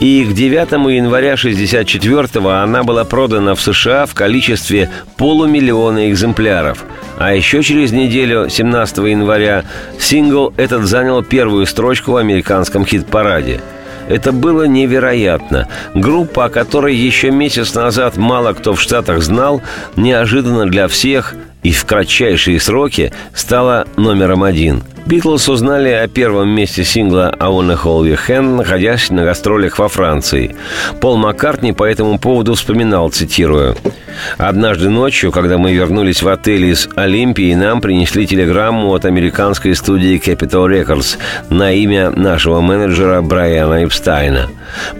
И 0.00 0.22
к 0.22 0.34
9 0.34 0.70
января 0.94 1.32
1964 1.32 2.46
она 2.46 2.82
была 2.82 3.06
продана 3.06 3.54
в 3.54 3.60
США 3.62 4.04
в 4.04 4.12
количестве 4.12 4.90
полумиллиона 5.16 6.10
экземпляров– 6.10 6.84
а 7.18 7.34
еще 7.34 7.64
через 7.64 7.90
неделю, 7.90 8.48
17 8.48 8.98
января, 8.98 9.64
сингл 9.98 10.54
этот 10.56 10.84
занял 10.84 11.24
первую 11.24 11.66
строчку 11.66 12.12
в 12.12 12.16
американском 12.16 12.86
хит-параде. 12.86 13.60
Это 14.08 14.32
было 14.32 14.64
невероятно. 14.64 15.68
Группа, 15.94 16.46
о 16.46 16.50
которой 16.50 16.96
еще 16.96 17.30
месяц 17.30 17.74
назад 17.74 18.16
мало 18.16 18.54
кто 18.54 18.74
в 18.74 18.80
Штатах 18.80 19.22
знал, 19.22 19.62
неожиданно 19.96 20.66
для 20.66 20.88
всех 20.88 21.34
и 21.62 21.72
в 21.72 21.84
кратчайшие 21.84 22.60
сроки 22.60 23.12
стала 23.34 23.86
номером 23.96 24.42
один– 24.42 24.82
Битлз 25.08 25.48
узнали 25.48 25.88
о 25.88 26.06
первом 26.06 26.50
месте 26.50 26.84
сингла 26.84 27.34
«I 27.40 27.48
Wanna 27.48 27.82
Hold 27.82 28.12
Your 28.12 28.18
Hand», 28.28 28.56
находясь 28.56 29.08
на 29.08 29.24
гастролях 29.24 29.78
во 29.78 29.88
Франции. 29.88 30.54
Пол 31.00 31.16
Маккартни 31.16 31.72
по 31.72 31.84
этому 31.84 32.18
поводу 32.18 32.54
вспоминал, 32.54 33.08
цитирую, 33.08 33.74
«Однажды 34.36 34.90
ночью, 34.90 35.32
когда 35.32 35.56
мы 35.56 35.72
вернулись 35.72 36.22
в 36.22 36.28
отель 36.28 36.66
из 36.66 36.90
Олимпии, 36.94 37.54
нам 37.54 37.80
принесли 37.80 38.26
телеграмму 38.26 38.92
от 38.92 39.06
американской 39.06 39.74
студии 39.74 40.20
Capital 40.22 40.68
Records 40.68 41.16
на 41.48 41.72
имя 41.72 42.10
нашего 42.10 42.60
менеджера 42.60 43.22
Брайана 43.22 43.84
Эпстайна. 43.84 44.50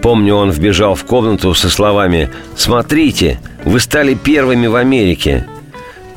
Помню, 0.01 0.33
он 0.33 0.49
вбежал 0.49 0.95
в 0.95 1.03
комнату 1.03 1.53
со 1.53 1.69
словами 1.69 2.31
«Смотрите, 2.55 3.39
вы 3.63 3.79
стали 3.79 4.15
первыми 4.15 4.65
в 4.65 4.73
Америке. 4.73 5.45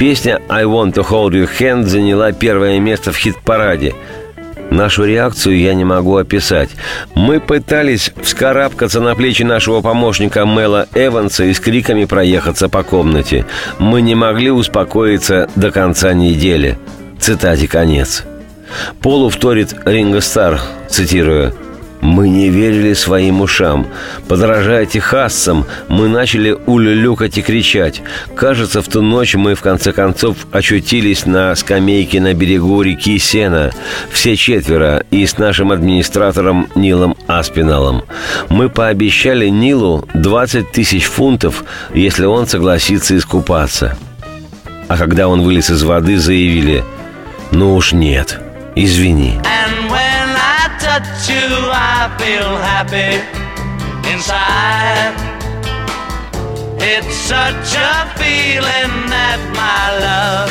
Песня 0.03 0.41
«I 0.49 0.65
want 0.65 0.95
to 0.95 1.09
hold 1.09 1.31
your 1.31 1.49
hand» 1.61 1.85
заняла 1.85 2.33
первое 2.33 2.81
место 2.81 3.13
в 3.13 3.17
хит-параде. 3.17 3.95
Нашу 4.69 5.05
реакцию 5.05 5.61
я 5.61 5.75
не 5.75 5.85
могу 5.85 6.17
описать. 6.17 6.71
Мы 7.15 7.39
пытались 7.39 8.13
вскарабкаться 8.21 9.01
на 9.01 9.15
плечи 9.15 9.45
нашего 9.45 9.81
помощника 9.81 10.45
Мэла 10.45 10.89
Эванса 10.97 11.45
и 11.45 11.55
с 11.55 11.61
криками 11.61 12.05
проехаться 12.05 12.69
по 12.69 12.83
комнате. 12.83 13.47
Мы 13.79 14.03
не 14.03 14.17
могли 14.17 14.51
успокоиться 14.51 15.49
до 15.55 15.71
конца 15.71 16.13
недели. 16.15 16.77
Цитате 17.21 17.69
конец. 17.69 18.25
Полу 19.03 19.29
вторит 19.31 19.73
Ринго 19.85 20.21
Стар, 20.21 20.61
цитирую, 20.89 21.55
мы 22.03 22.29
не 22.29 22.51
верили 22.51 22.93
своим 22.93 23.41
ушам. 23.41 23.87
Подражая 24.29 24.85
техасцам, 24.87 25.65
мы 25.89 26.09
начали 26.09 26.59
улюлюкать 26.67 27.39
и 27.39 27.43
кричать. 27.43 28.03
Кажется, 28.35 28.83
в 28.83 28.89
ту 28.89 29.01
ночь 29.01 29.35
мы, 29.37 29.55
в 29.55 29.63
конце 29.63 29.93
концов, 29.93 30.37
очутились 30.51 31.25
на 31.25 31.55
скамейке 31.55 32.21
на 32.21 32.35
берегу 32.35 32.83
реки 32.83 33.19
Сена. 33.19 33.71
Все 34.11 34.37
четверо 34.37 35.05
и 35.11 35.25
с 35.25 35.39
нашим 35.39 35.71
администратором 35.71 36.69
Нилом 36.75 37.17
Аспиналом. 37.29 38.03
Мы 38.49 38.69
пообещали 38.69 39.49
Нилу 39.49 40.07
20 40.15 40.73
тысяч 40.73 41.05
фунтов, 41.05 41.65
если 41.95 42.27
он 42.27 42.47
согласится 42.47 43.17
искупаться. 43.17 43.97
А 44.89 44.97
когда 44.97 45.29
он 45.29 45.43
вылез 45.43 45.71
из 45.71 45.85
воды, 45.85 46.19
заявили 46.19 46.85
«Ну 47.53 47.77
уж 47.77 47.93
нет, 47.93 48.41
извини». 48.75 49.39
Touch 50.83 51.29
you, 51.31 51.47
I 51.71 52.11
feel 52.19 52.51
happy 52.59 53.15
inside. 54.11 55.15
It's 56.83 57.15
such 57.15 57.71
a 57.79 57.95
feeling 58.19 58.93
that 59.15 59.39
my 59.55 59.83
love 60.03 60.51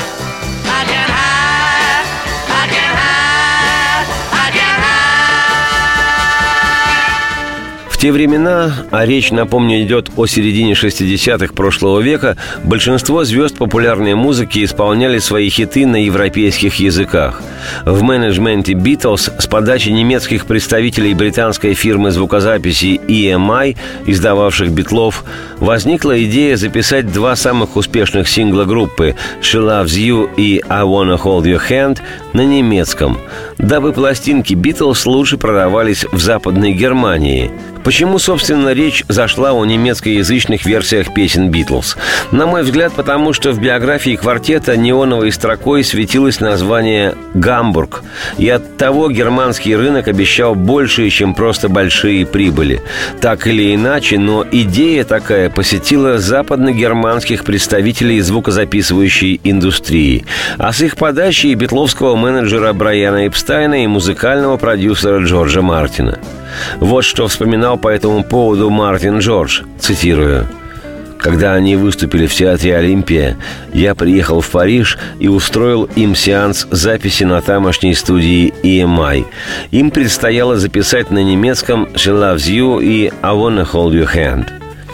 I 0.64 0.82
can 0.88 1.10
hide, 1.12 1.31
те 8.02 8.12
времена, 8.12 8.74
а 8.90 9.06
речь, 9.06 9.30
напомню, 9.30 9.84
идет 9.84 10.10
о 10.16 10.26
середине 10.26 10.74
60-х 10.74 11.54
прошлого 11.54 12.00
века, 12.00 12.36
большинство 12.64 13.24
звезд 13.26 13.60
популярной 13.60 14.16
музыки 14.16 14.64
исполняли 14.64 15.20
свои 15.20 15.50
хиты 15.50 15.86
на 15.86 16.04
европейских 16.04 16.80
языках– 16.80 17.44
в 17.86 18.02
менеджменте 18.02 18.74
Beatles 18.74 19.32
с 19.40 19.48
подачи 19.48 19.90
немецких 19.90 20.46
представителей 20.46 21.14
британской 21.14 21.74
фирмы 21.74 22.12
звукозаписи 22.12 23.00
EMI, 23.08 23.78
издававших 24.06 24.72
битлов, 24.72 25.24
возникла 25.60 26.22
идея 26.24 26.58
записать 26.58 27.12
два 27.12 27.36
самых 27.36 27.76
успешных 27.76 28.28
сингла 28.28 28.66
группы 28.66 29.16
«She 29.42 29.60
Loves 29.60 29.98
You» 29.98 30.30
и 30.38 30.62
«I 30.68 30.84
Wanna 30.84 31.22
Hold 31.22 31.44
Your 31.44 31.62
Hand» 31.70 32.00
на 32.34 32.42
немецком, 32.46 33.18
дабы 33.58 33.94
пластинки 33.94 34.54
Beatles 34.54 35.04
лучше 35.06 35.38
продавались 35.38 36.06
в 36.12 36.20
Западной 36.20 36.74
Германии– 36.74 37.52
Почему, 37.84 38.20
собственно, 38.20 38.70
речь 38.70 39.04
зашла 39.08 39.54
о 39.54 39.66
немецкоязычных 39.66 40.66
версиях 40.66 41.14
песен 41.14 41.50
«Битлз»? 41.50 41.98
На 42.32 42.46
мой 42.46 42.62
взгляд, 42.62 42.94
потому 42.94 43.34
что 43.34 43.52
в 43.52 43.60
биографии 43.60 44.16
квартета 44.16 44.78
неоновой 44.78 45.32
строкой 45.32 45.84
светилось 45.84 46.40
название 46.40 47.16
«Гамбург», 47.34 48.04
и 48.38 48.48
от 48.50 48.78
того 48.78 49.10
германский 49.10 49.76
рынок 49.76 50.08
обещал 50.08 50.54
больше, 50.54 51.10
чем 51.10 51.34
просто 51.34 51.70
большие 51.70 52.26
прибыли. 52.26 52.82
Так 53.20 53.48
или 53.48 53.74
иначе, 53.74 54.20
но 54.20 54.46
идея 54.52 55.04
такая 55.04 55.50
посетила 55.50 56.20
западногерманских 56.20 57.44
представителей 57.44 58.22
звукозаписывающей 58.22 59.42
индустрии, 59.44 60.26
а 60.58 60.72
с 60.72 60.82
их 60.82 60.98
подачи 60.98 61.54
битловского 61.54 62.16
менеджера 62.16 62.74
Брайана 62.74 63.28
Эпстайна 63.28 63.84
и 63.84 63.88
музыкального 63.88 64.58
продюсера 64.58 65.24
Джорджа 65.24 65.62
Мартина– 65.62 66.20
вот 66.80 67.04
что 67.04 67.28
вспоминал 67.28 67.71
по 67.78 67.88
этому 67.88 68.24
поводу 68.24 68.70
Мартин 68.70 69.20
Джордж, 69.20 69.62
цитирую. 69.80 70.48
Когда 71.22 71.54
они 71.54 71.76
выступили 71.76 72.26
в 72.26 72.34
театре 72.34 72.76
«Олимпия», 72.76 73.38
я 73.74 73.94
приехал 73.94 74.42
в 74.42 74.50
Париж 74.50 74.98
и 75.20 75.28
устроил 75.28 75.88
им 75.96 76.16
сеанс 76.16 76.68
записи 76.72 77.26
на 77.26 77.42
тамошней 77.42 77.94
студии 77.94 78.52
EMI. 78.64 79.26
Им 79.70 79.92
предстояло 79.92 80.58
записать 80.58 81.12
на 81.12 81.24
немецком 81.24 81.86
«She 81.94 82.12
loves 82.12 82.50
you» 82.50 82.84
и 82.84 83.12
«I 83.22 83.34
wanna 83.36 83.70
hold 83.72 83.92
your 83.92 84.12
hand». 84.12 84.48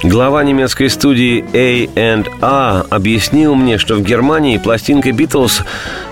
Глава 0.04 0.44
немецкой 0.44 0.90
студии 0.90 1.44
A&A 1.54 2.86
объяснил 2.90 3.56
мне, 3.56 3.80
что 3.80 3.96
в 3.96 4.04
Германии 4.04 4.58
пластинка 4.58 5.12
«Битлз» 5.12 5.64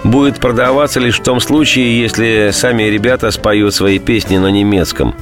будет 0.03 0.39
продаваться 0.39 0.99
лишь 0.99 1.19
в 1.19 1.23
том 1.23 1.39
случае, 1.39 2.01
если 2.01 2.49
сами 2.51 2.83
ребята 2.83 3.29
споют 3.29 3.75
свои 3.75 3.99
песни 3.99 4.37
на 4.37 4.47
немецком. 4.47 5.13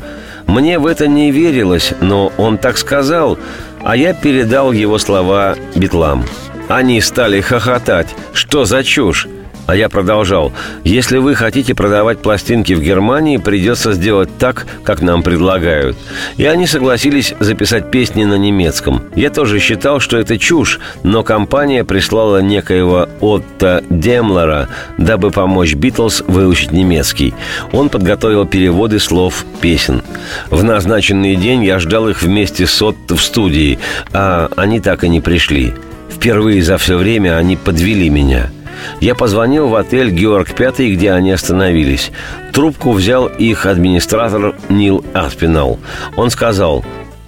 Мне 0.47 0.79
в 0.79 0.85
это 0.85 1.07
не 1.07 1.31
верилось, 1.31 1.93
но 2.01 2.31
он 2.37 2.57
так 2.57 2.77
сказал, 2.77 3.37
а 3.83 3.95
я 3.95 4.13
передал 4.13 4.71
его 4.71 4.97
слова 4.97 5.55
битлам. 5.75 6.25
Они 6.67 7.01
стали 7.01 7.41
хохотать. 7.41 8.15
Что 8.33 8.65
за 8.65 8.83
чушь? 8.83 9.27
А 9.65 9.75
я 9.75 9.87
продолжал. 9.87 10.51
Если 10.83 11.17
вы 11.17 11.35
хотите 11.35 11.73
продавать 11.73 12.19
пластинки 12.21 12.73
в 12.73 12.81
Германии, 12.81 13.37
придется 13.37 13.93
сделать 13.93 14.29
так, 14.37 14.67
как 14.83 15.01
нам 15.01 15.23
предлагают. 15.23 15.97
И 16.35 16.45
они 16.45 16.67
согласились 16.67 17.33
записать 17.39 17.89
песни 17.89 18.25
на 18.25 18.37
немецком. 18.37 19.03
Я 19.15 19.29
тоже 19.29 19.59
считал, 19.59 20.01
что 20.01 20.17
это 20.17 20.37
чушь, 20.37 20.79
но 21.03 21.23
компания 21.23 21.85
прислала 21.85 22.41
некоего 22.41 23.07
Отто 23.21 23.83
Демлера, 23.89 24.67
дабы 24.97 25.31
помочь 25.31 25.75
Битлз 25.75 26.23
выучить 26.27 26.73
немецкий. 26.73 27.33
Он 27.71 27.87
подготовил 27.87 28.45
переводы 28.45 28.99
слов 28.99 29.45
песен. 29.61 30.03
В 30.49 30.61
назначенный 30.63 31.37
день 31.37 31.63
я 31.63 31.79
ждал 31.79 32.09
их 32.09 32.21
вместе 32.21 32.67
с 32.67 32.81
Отто 32.81 33.15
в 33.15 33.23
студии, 33.23 33.79
а 34.11 34.49
они 34.57 34.81
так 34.81 35.05
и 35.05 35.09
не 35.09 35.21
пришли. 35.21 35.73
Впервые 36.11 36.61
за 36.61 36.77
все 36.77 36.97
время 36.97 37.37
они 37.37 37.55
подвели 37.55 38.09
меня– 38.09 38.49
я 38.99 39.15
позвонил 39.15 39.67
в 39.67 39.75
отель 39.75 40.11
«Георг 40.11 40.53
Пятый», 40.53 40.93
где 40.93 41.11
они 41.11 41.31
остановились. 41.31 42.11
Трубку 42.51 42.91
взял 42.91 43.27
их 43.27 43.65
администратор 43.65 44.55
Нил 44.69 45.03
Аспинал. 45.13 45.79
Он 46.15 46.29
сказал, 46.29 46.83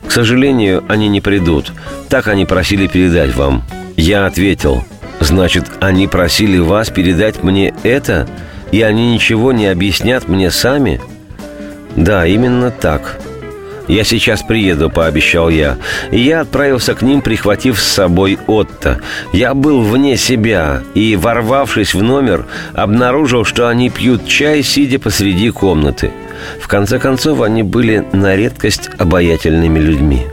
«К 0.07 0.11
сожалению, 0.11 0.83
они 0.87 1.07
не 1.07 1.21
придут. 1.21 1.71
Так 2.09 2.27
они 2.27 2.45
просили 2.45 2.87
передать 2.87 3.35
вам». 3.35 3.63
Я 3.95 4.25
ответил, 4.25 4.83
«Значит, 5.19 5.65
они 5.79 6.07
просили 6.07 6.59
вас 6.59 6.89
передать 6.89 7.43
мне 7.43 7.73
это, 7.83 8.27
и 8.71 8.81
они 8.81 9.13
ничего 9.13 9.51
не 9.51 9.67
объяснят 9.67 10.27
мне 10.27 10.51
сами?» 10.51 11.01
«Да, 11.95 12.25
именно 12.25 12.71
так», 12.71 13.19
«Я 13.87 14.03
сейчас 14.03 14.41
приеду»,— 14.41 14.89
пообещал 14.93 15.49
я. 15.49 15.77
И 16.11 16.19
я 16.19 16.41
отправился 16.41 16.95
к 16.95 17.01
ним, 17.01 17.21
прихватив 17.21 17.79
с 17.79 17.83
собой 17.83 18.39
Отто. 18.47 18.99
Я 19.31 19.53
был 19.53 19.81
вне 19.81 20.17
себя 20.17 20.81
и, 20.93 21.15
ворвавшись 21.15 21.93
в 21.93 22.01
номер, 22.01 22.45
обнаружил, 22.73 23.45
что 23.45 23.67
они 23.67 23.89
пьют 23.89 24.27
чай, 24.27 24.63
сидя 24.63 24.99
посреди 24.99 25.51
комнаты. 25.51 26.11
В 26.59 26.67
конце 26.67 26.99
концов, 26.99 27.41
они 27.41 27.63
были 27.63 28.05
на 28.11 28.35
редкость 28.35 28.89
обаятельными 28.97 29.79
людьми. 29.79 30.25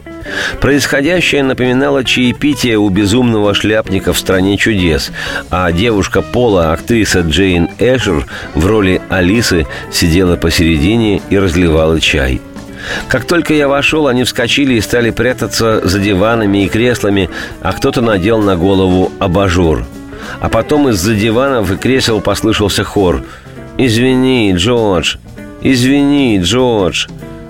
Происходящее 0.60 1.42
напоминало 1.42 2.04
чаепитие 2.04 2.78
у 2.78 2.88
безумного 2.88 3.54
шляпника 3.54 4.12
в 4.12 4.18
«Стране 4.18 4.56
чудес», 4.56 5.10
а 5.50 5.70
девушка 5.72 6.22
Пола, 6.22 6.72
актриса 6.72 7.20
Джейн 7.20 7.68
Эшер, 7.78 8.26
в 8.54 8.64
роли 8.64 9.02
Алисы 9.08 9.66
сидела 9.90 10.36
посередине 10.36 11.20
и 11.28 11.38
разливала 11.38 12.00
чай– 12.00 12.40
как 13.08 13.24
только 13.24 13.54
я 13.54 13.68
вошел, 13.68 14.08
они 14.08 14.24
вскочили 14.24 14.74
и 14.74 14.80
стали 14.80 15.10
прятаться 15.10 15.86
за 15.86 15.98
диванами 15.98 16.64
и 16.64 16.68
креслами, 16.68 17.30
а 17.60 17.72
кто-то 17.72 18.00
надел 18.00 18.40
на 18.40 18.56
голову 18.56 19.12
абажур. 19.18 19.84
А 20.40 20.48
потом 20.48 20.88
из-за 20.88 21.14
диванов 21.14 21.70
и 21.70 21.76
кресел 21.76 22.20
послышался 22.20 22.84
хор. 22.84 23.22
«Извини, 23.78 24.52
Джордж! 24.54 25.16
Извини, 25.62 26.40
Джордж! 26.40 27.06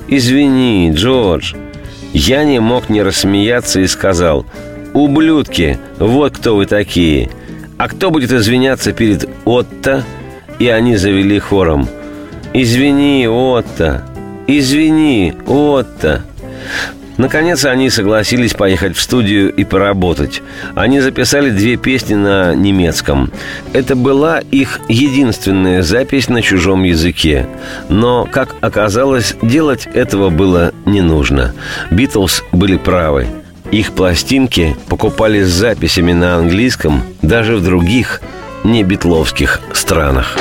Извини, 0.09 0.92
Джордж!» 0.95 1.55
Я 2.12 2.45
не 2.45 2.61
мог 2.61 2.90
не 2.90 3.03
рассмеяться 3.03 3.81
и 3.81 3.87
сказал 3.87 4.45
«Ублюдки, 4.92 5.79
вот 5.99 6.37
кто 6.37 6.57
вы 6.57 6.66
такие! 6.66 7.31
А 7.79 7.88
кто 7.88 8.11
будет 8.11 8.33
извиняться 8.33 8.92
перед 8.92 9.29
Отто?» 9.45 10.05
И 10.59 10.68
они 10.68 10.97
завели 10.97 11.38
хором 11.38 11.88
«Извини, 12.53 13.27
Отто! 13.27 14.05
«Извини, 14.59 15.33
Отто!» 15.47 16.25
Наконец 17.17 17.65
они 17.65 17.88
согласились 17.88 18.53
поехать 18.53 18.97
в 18.97 19.01
студию 19.01 19.51
и 19.51 19.65
поработать. 19.65 20.43
Они 20.75 21.01
записали 21.01 21.49
две 21.49 21.77
песни 21.77 22.15
на 22.15 22.55
немецком. 22.55 23.31
Это 23.73 23.97
была 23.97 24.41
их 24.41 24.81
единственная 24.88 25.83
запись 25.83 26.29
на 26.29 26.43
чужом 26.43 26.83
языке. 26.83 27.47
Но, 27.88 28.29
как 28.31 28.57
оказалось, 28.61 29.37
делать 29.41 29.88
этого 29.95 30.29
было 30.29 30.73
не 30.85 31.01
нужно. 31.01 31.55
Битлз 31.91 32.43
были 32.53 32.77
правы. 32.77 33.27
Их 33.71 33.93
пластинки 33.93 34.77
покупали 34.88 35.43
с 35.45 35.49
записями 35.49 36.12
на 36.12 36.37
английском 36.37 37.03
даже 37.23 37.57
в 37.57 37.65
других 37.65 38.21
не 38.65 38.83
битловских 38.83 39.61
странах. 39.73 40.37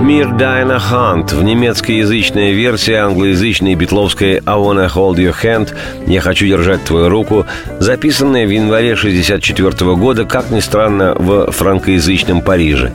Mir 0.00 0.34
Deine 0.38 0.80
Hand 0.90 1.34
в 1.34 1.42
немецкоязычной 1.42 2.52
версии 2.52 2.94
англоязычной 2.94 3.74
битловской 3.74 4.36
I 4.36 4.40
Wanna 4.40 4.90
Hold 4.90 5.16
Your 5.16 5.34
Hand 5.42 5.74
«Я 6.06 6.22
хочу 6.22 6.46
держать 6.46 6.82
твою 6.84 7.10
руку», 7.10 7.44
записанная 7.78 8.46
в 8.46 8.50
январе 8.50 8.94
1964 8.94 9.96
года, 9.96 10.24
как 10.24 10.50
ни 10.50 10.60
странно, 10.60 11.14
в 11.14 11.50
франкоязычном 11.52 12.40
Париже. 12.40 12.92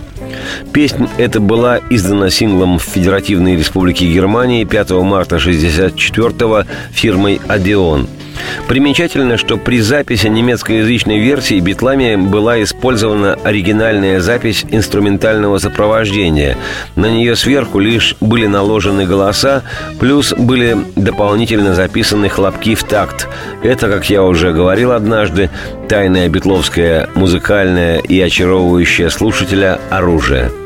Песня 0.74 1.08
эта 1.18 1.40
была 1.40 1.80
издана 1.92 2.32
синглом 2.32 2.80
в 2.80 2.84
Федеративной 2.84 3.56
Республике 3.56 4.12
Германии 4.12 4.64
5 4.64 4.90
марта 5.04 5.36
1964 5.36 6.66
фирмой 6.92 7.40
«Одеон». 7.48 8.08
Примечательно, 8.68 9.38
что 9.38 9.58
при 9.58 9.80
записи 9.80 10.28
немецкоязычной 10.28 11.20
версии 11.20 11.60
битлами 11.60 12.16
была 12.16 12.62
использована 12.64 13.38
оригинальная 13.44 14.20
запись 14.20 14.66
инструментального 14.70 15.58
сопровождения. 15.58 16.58
На 16.96 17.08
нее 17.08 17.36
сверху 17.36 17.80
лишь 17.80 18.16
были 18.22 18.48
наложены 18.48 19.06
голоса, 19.06 19.64
плюс 20.00 20.34
были 20.34 20.78
дополнительно 20.96 21.76
записаны 21.76 22.30
хлопки 22.30 22.76
в 22.76 22.84
такт. 22.84 23.28
Это, 23.64 23.90
как 23.90 24.10
я 24.10 24.24
уже 24.24 24.52
говорил 24.52 24.92
однажды, 24.92 25.50
тайное 25.88 26.28
битловское 26.30 27.10
музыкальное 27.16 28.00
и 28.00 28.20
очаровывающее 28.20 29.10
слушателя 29.10 29.80
оружие– 29.90 30.52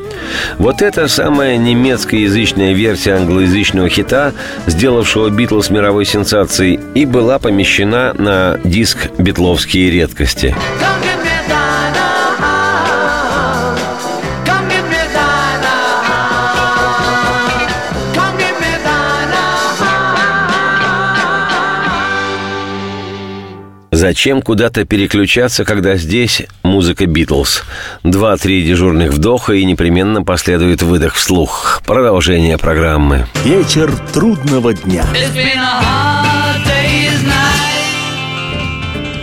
вот 0.58 0.82
эта 0.82 1.08
самая 1.08 1.56
немецкоязычная 1.56 2.72
версия 2.72 3.14
англоязычного 3.14 3.88
хита, 3.88 4.32
сделавшего 4.66 5.30
Битлз 5.30 5.70
мировой 5.70 6.04
сенсацией, 6.04 6.80
и 6.94 7.04
была 7.06 7.38
помещена 7.38 8.14
на 8.16 8.58
диск 8.64 9.08
«Битловские 9.18 9.90
редкости». 9.90 10.54
Зачем 24.10 24.42
куда-то 24.42 24.84
переключаться, 24.84 25.64
когда 25.64 25.94
здесь 25.94 26.42
музыка 26.64 27.06
Битлз? 27.06 27.62
Два-три 28.02 28.64
дежурных 28.64 29.12
вдоха 29.12 29.52
и 29.52 29.64
непременно 29.64 30.24
последует 30.24 30.82
выдох 30.82 31.14
вслух. 31.14 31.80
Продолжение 31.86 32.58
программы. 32.58 33.28
Вечер 33.44 33.88
трудного 34.12 34.74
дня. 34.74 35.04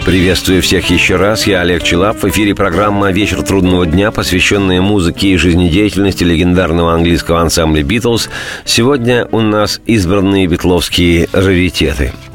Приветствую 0.05 0.61
всех 0.61 0.89
еще 0.89 1.17
раз. 1.17 1.45
Я 1.47 1.59
Олег 1.59 1.83
Челап. 1.83 2.23
В 2.23 2.29
эфире 2.29 2.55
программа 2.55 3.11
«Вечер 3.11 3.41
трудного 3.43 3.85
дня», 3.85 4.11
посвященная 4.11 4.79
музыке 4.79 5.31
и 5.31 5.37
жизнедеятельности 5.37 6.23
легендарного 6.23 6.93
английского 6.93 7.41
ансамбля 7.41 7.83
«Битлз». 7.83 8.29
Сегодня 8.63 9.27
у 9.33 9.41
нас 9.41 9.81
избранные 9.85 10.47
битловские 10.47 11.27
раритеты– 11.33 12.13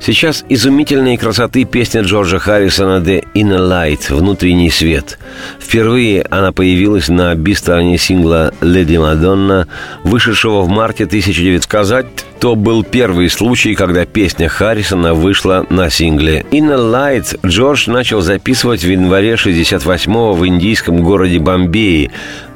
Сейчас 0.00 0.44
изумительной 0.48 1.16
красоты 1.16 1.64
песня 1.64 2.02
Джорджа 2.02 2.38
Харрисона 2.38 3.02
«The 3.02 3.24
Inner 3.34 3.58
Light» 3.58 4.14
«Внутренний 4.14 4.70
свет». 4.70 5.18
Впервые 5.60 6.22
она 6.22 6.52
появилась 6.52 7.08
на 7.08 7.34
би-стороне 7.34 7.98
сингла 7.98 8.52
«Леди 8.60 8.96
Мадонна», 8.96 9.66
вышедшего 10.04 10.62
в 10.62 10.68
марте 10.68 11.04
1900 11.04 11.62
сказать, 11.62 12.06
то 12.40 12.54
был 12.54 12.84
первый 12.84 13.28
случай, 13.28 13.74
когда 13.74 14.06
песня 14.06 14.48
Харрисона 14.48 15.14
вышла 15.14 15.66
на 15.68 15.90
сингле. 15.90 16.46
«Inner 16.52 16.78
Light» 16.78 17.38
Джордж 17.44 17.90
начал 17.90 18.20
записывать 18.20 18.84
в 18.84 18.88
январе 18.88 19.34
68-го 19.34 20.32
в 20.34 20.46
индийском 20.46 21.02
городе 21.02 21.38
Бомбее, 21.40 22.10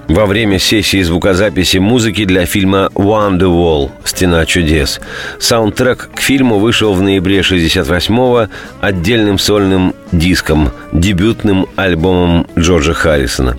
во 0.09 0.27
время 0.27 0.59
сессии 0.59 1.03
звукозаписи 1.03 1.79
музыки 1.79 2.25
для 2.25 2.47
фильма 2.47 2.91
«Wonderwall» 2.95 3.91
«Стена 4.05 4.45
чудес». 4.47 5.01
Саундтрек 5.39 6.11
к 6.15 6.21
фильму 6.21 6.59
вышел 6.59 6.93
в 6.95 7.03
ноябре 7.03 7.41
68-го 7.41 8.49
отдельным 8.81 9.39
сольным 9.39 9.95
диском, 10.13 10.71
дебютным 10.93 11.67
альбомом 11.77 12.47
Джорджа 12.59 12.93
Харрисона. 12.93 13.57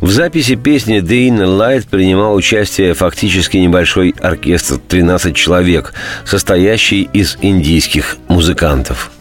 В 0.00 0.10
записи 0.10 0.54
песни 0.54 1.00
«The 1.00 1.28
Inner 1.28 1.58
Light» 1.58 1.86
принимал 1.90 2.34
участие 2.34 2.94
фактически 2.94 3.56
небольшой 3.56 4.14
оркестр 4.20 4.78
13 4.88 5.34
человек, 5.34 5.92
состоящий 6.24 7.08
из 7.12 7.36
индийских 7.40 8.16
музыкантов– 8.28 9.10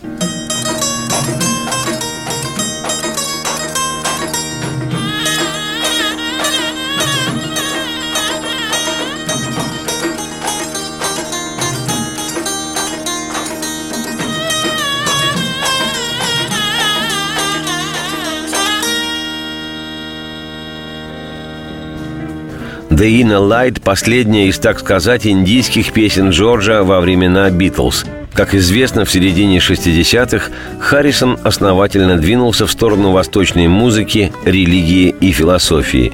«The 22.99 23.21
Inner 23.21 23.39
Light»– 23.39 23.79
последняя 23.83 24.49
из, 24.49 24.59
так 24.59 24.77
сказать, 24.77 25.25
индийских 25.25 25.93
песен 25.93 26.31
Джорджа 26.31 26.83
во 26.83 26.99
времена 26.99 27.49
«Битлз». 27.49 28.03
Как 28.33 28.53
известно, 28.53 29.05
в 29.05 29.09
середине 29.09 29.59
60-х 29.59 30.51
Харрисон 30.81 31.39
основательно 31.45 32.17
двинулся 32.17 32.67
в 32.67 32.71
сторону 32.71 33.11
восточной 33.11 33.69
музыки, 33.69 34.33
религии 34.43 35.15
и 35.17 35.31
философии. 35.31 36.11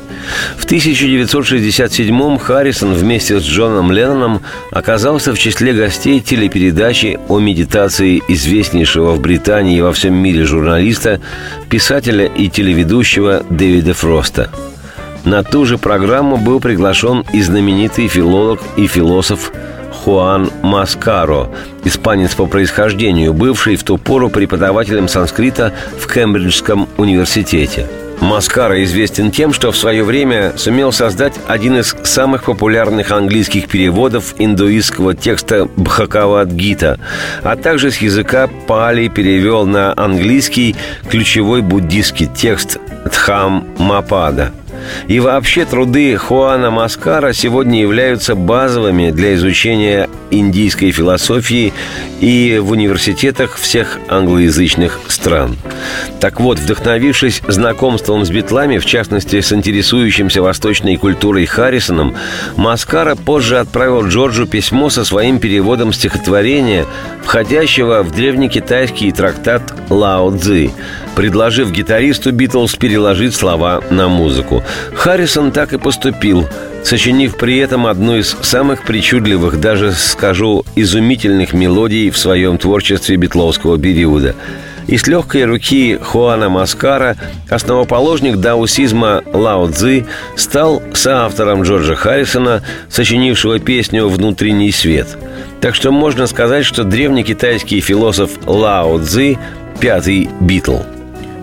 В 0.57 0.67
1967-м 0.67 2.37
Харрисон 2.37 2.93
вместе 2.93 3.39
с 3.39 3.43
Джоном 3.43 3.91
Ленноном 3.91 4.43
оказался 4.69 5.33
в 5.33 5.39
числе 5.39 5.73
гостей 5.73 6.19
телепередачи 6.19 7.17
о 7.27 7.39
медитации 7.39 8.21
известнейшего 8.27 9.13
в 9.13 9.21
Британии 9.21 9.79
и 9.79 9.81
во 9.81 9.91
всем 9.91 10.13
мире 10.13 10.45
журналиста, 10.45 11.19
писателя 11.67 12.27
и 12.27 12.47
телеведущего 12.47 13.43
Дэвида 13.49 13.95
Фроста– 13.95 14.51
на 15.25 15.43
ту 15.43 15.65
же 15.65 15.77
программу 15.77 16.37
был 16.37 16.59
приглашен 16.59 17.25
и 17.33 17.41
знаменитый 17.41 18.07
филолог 18.07 18.61
и 18.77 18.87
философ 18.87 19.51
Хуан 19.91 20.51
Маскаро, 20.61 21.49
испанец 21.83 22.35
по 22.35 22.45
происхождению, 22.45 23.33
бывший 23.33 23.75
в 23.75 23.83
ту 23.83 23.97
пору 23.97 24.29
преподавателем 24.29 25.07
санскрита 25.07 25.73
в 25.99 26.11
Кембриджском 26.11 26.87
университете. 26.97 27.87
Маскаро 28.21 28.81
известен 28.83 29.31
тем, 29.31 29.51
что 29.51 29.71
в 29.71 29.77
свое 29.77 30.03
время 30.03 30.53
сумел 30.55 30.91
создать 30.91 31.33
один 31.47 31.77
из 31.77 31.95
самых 32.03 32.45
популярных 32.45 33.11
английских 33.11 33.67
переводов 33.67 34.35
индуистского 34.37 35.15
текста 35.15 35.67
Бхакавадгита, 35.75 36.99
а 37.43 37.55
также 37.55 37.91
с 37.91 37.97
языка 37.97 38.47
пали 38.67 39.07
перевел 39.09 39.65
на 39.65 39.93
английский 39.97 40.75
ключевой 41.09 41.61
буддийский 41.61 42.27
текст 42.27 42.77
Дхам 43.11 43.67
Мапада– 43.77 44.53
и 45.07 45.19
вообще 45.19 45.65
труды 45.65 46.15
Хуана 46.17 46.71
Маскара 46.71 47.33
сегодня 47.33 47.81
являются 47.81 48.35
базовыми 48.35 49.11
для 49.11 49.35
изучения 49.35 50.09
индийской 50.31 50.91
философии 50.91 51.73
и 52.19 52.59
в 52.61 52.71
университетах 52.71 53.55
всех 53.57 53.99
англоязычных 54.09 54.99
стран. 55.07 55.57
Так 56.19 56.39
вот, 56.39 56.59
вдохновившись 56.59 57.41
знакомством 57.47 58.25
с 58.25 58.29
битлами, 58.29 58.77
в 58.77 58.85
частности, 58.85 59.41
с 59.41 59.51
интересующимся 59.53 60.41
восточной 60.41 60.97
культурой 60.97 61.45
Харрисоном, 61.45 62.15
Маскара 62.55 63.15
позже 63.15 63.59
отправил 63.59 64.07
Джорджу 64.07 64.47
письмо 64.47 64.89
со 64.89 65.05
своим 65.05 65.39
переводом 65.39 65.93
стихотворения, 65.93 66.85
входящего 67.23 68.03
в 68.03 68.11
древнекитайский 68.11 69.11
трактат 69.11 69.73
«Лао 69.89 70.35
Цзи», 70.35 70.71
предложив 71.15 71.71
гитаристу 71.71 72.31
Битлз 72.31 72.75
переложить 72.75 73.35
слова 73.35 73.81
на 73.89 74.07
музыку. 74.07 74.63
Харрисон 74.93 75.51
так 75.51 75.73
и 75.73 75.77
поступил, 75.77 76.47
сочинив 76.83 77.37
при 77.37 77.57
этом 77.57 77.87
одну 77.87 78.17
из 78.17 78.35
самых 78.41 78.83
причудливых, 78.83 79.59
даже, 79.59 79.91
скажу, 79.93 80.65
изумительных 80.75 81.53
мелодий 81.53 82.09
в 82.09 82.17
своем 82.17 82.57
творчестве 82.57 83.15
битловского 83.15 83.77
периода– 83.79 84.35
и 84.87 84.97
с 84.97 85.07
легкой 85.07 85.45
руки 85.45 85.97
Хуана 85.97 86.49
Маскара 86.49 87.17
основоположник 87.49 88.37
даусизма 88.37 89.23
Лао 89.33 89.67
Цзи 89.71 90.05
стал 90.35 90.81
соавтором 90.93 91.63
Джорджа 91.63 91.95
Харрисона, 91.95 92.61
сочинившего 92.89 93.59
песню 93.59 94.07
«Внутренний 94.07 94.71
свет». 94.71 95.17
Так 95.61 95.73
что 95.73 95.91
можно 95.91 96.27
сказать, 96.27 96.65
что 96.65 96.83
древний 96.83 97.23
китайский 97.23 97.81
философ 97.81 98.31
Лао 98.45 98.99
Цзи– 98.99 99.39
пятый 99.79 100.29
Битл– 100.39 100.77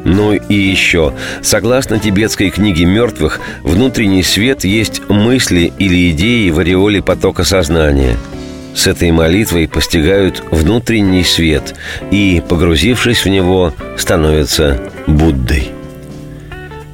ну 0.05 0.33
и 0.33 0.55
еще, 0.55 1.15
согласно 1.43 1.99
тибетской 1.99 2.51
книге 2.51 2.85
мертвых, 2.85 3.41
внутренний 3.63 4.23
свет 4.23 4.65
есть 4.65 5.09
мысли 5.09 5.73
или 5.79 6.11
идеи 6.11 6.51
в 6.51 6.59
ореоле 6.59 7.03
потока 7.03 7.45
сознания. 7.45 8.17
С 8.75 8.87
этой 8.87 9.11
молитвой 9.11 9.69
постигают 9.69 10.43
внутренний 10.51 11.25
свет 11.25 11.75
и, 12.11 12.43
погрузившись 12.49 13.25
в 13.25 13.29
него, 13.29 13.73
становятся 13.97 14.81
Буддой. 15.07 15.71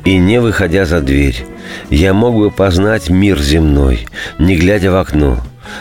И 0.05 0.17
не 0.17 0.41
выходя 0.41 0.85
за 0.85 1.01
дверь, 1.01 1.45
я 1.91 2.15
мог 2.15 2.35
бы 2.35 2.51
познать 2.51 3.11
мир 3.11 3.39
земной, 3.39 4.07
не 4.39 4.57
глядя 4.57 4.91
в 4.91 4.97
окно. 4.97 5.39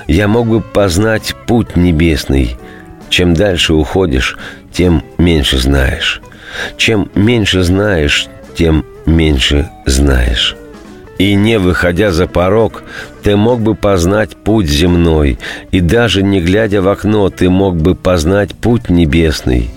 Я 0.07 0.27
мог 0.27 0.47
бы 0.47 0.61
познать 0.61 1.33
путь 1.47 1.75
небесный. 1.75 2.57
Чем 3.09 3.33
дальше 3.33 3.73
уходишь, 3.73 4.37
тем 4.71 5.03
меньше 5.17 5.57
знаешь. 5.57 6.21
Чем 6.77 7.09
меньше 7.15 7.63
знаешь, 7.63 8.27
тем 8.55 8.85
меньше 9.05 9.69
знаешь. 9.85 10.55
И 11.17 11.33
не 11.33 11.57
выходя 11.57 12.11
за 12.11 12.27
порог, 12.27 12.83
ты 13.23 13.35
мог 13.35 13.59
бы 13.59 13.73
познать 13.73 14.35
путь 14.35 14.67
земной, 14.67 15.39
и 15.71 15.79
даже 15.79 16.21
не 16.21 16.39
глядя 16.41 16.81
в 16.81 16.87
окно, 16.87 17.29
ты 17.29 17.49
мог 17.49 17.75
бы 17.75 17.95
познать 17.95 18.53
путь 18.53 18.89
небесный. 18.89 19.71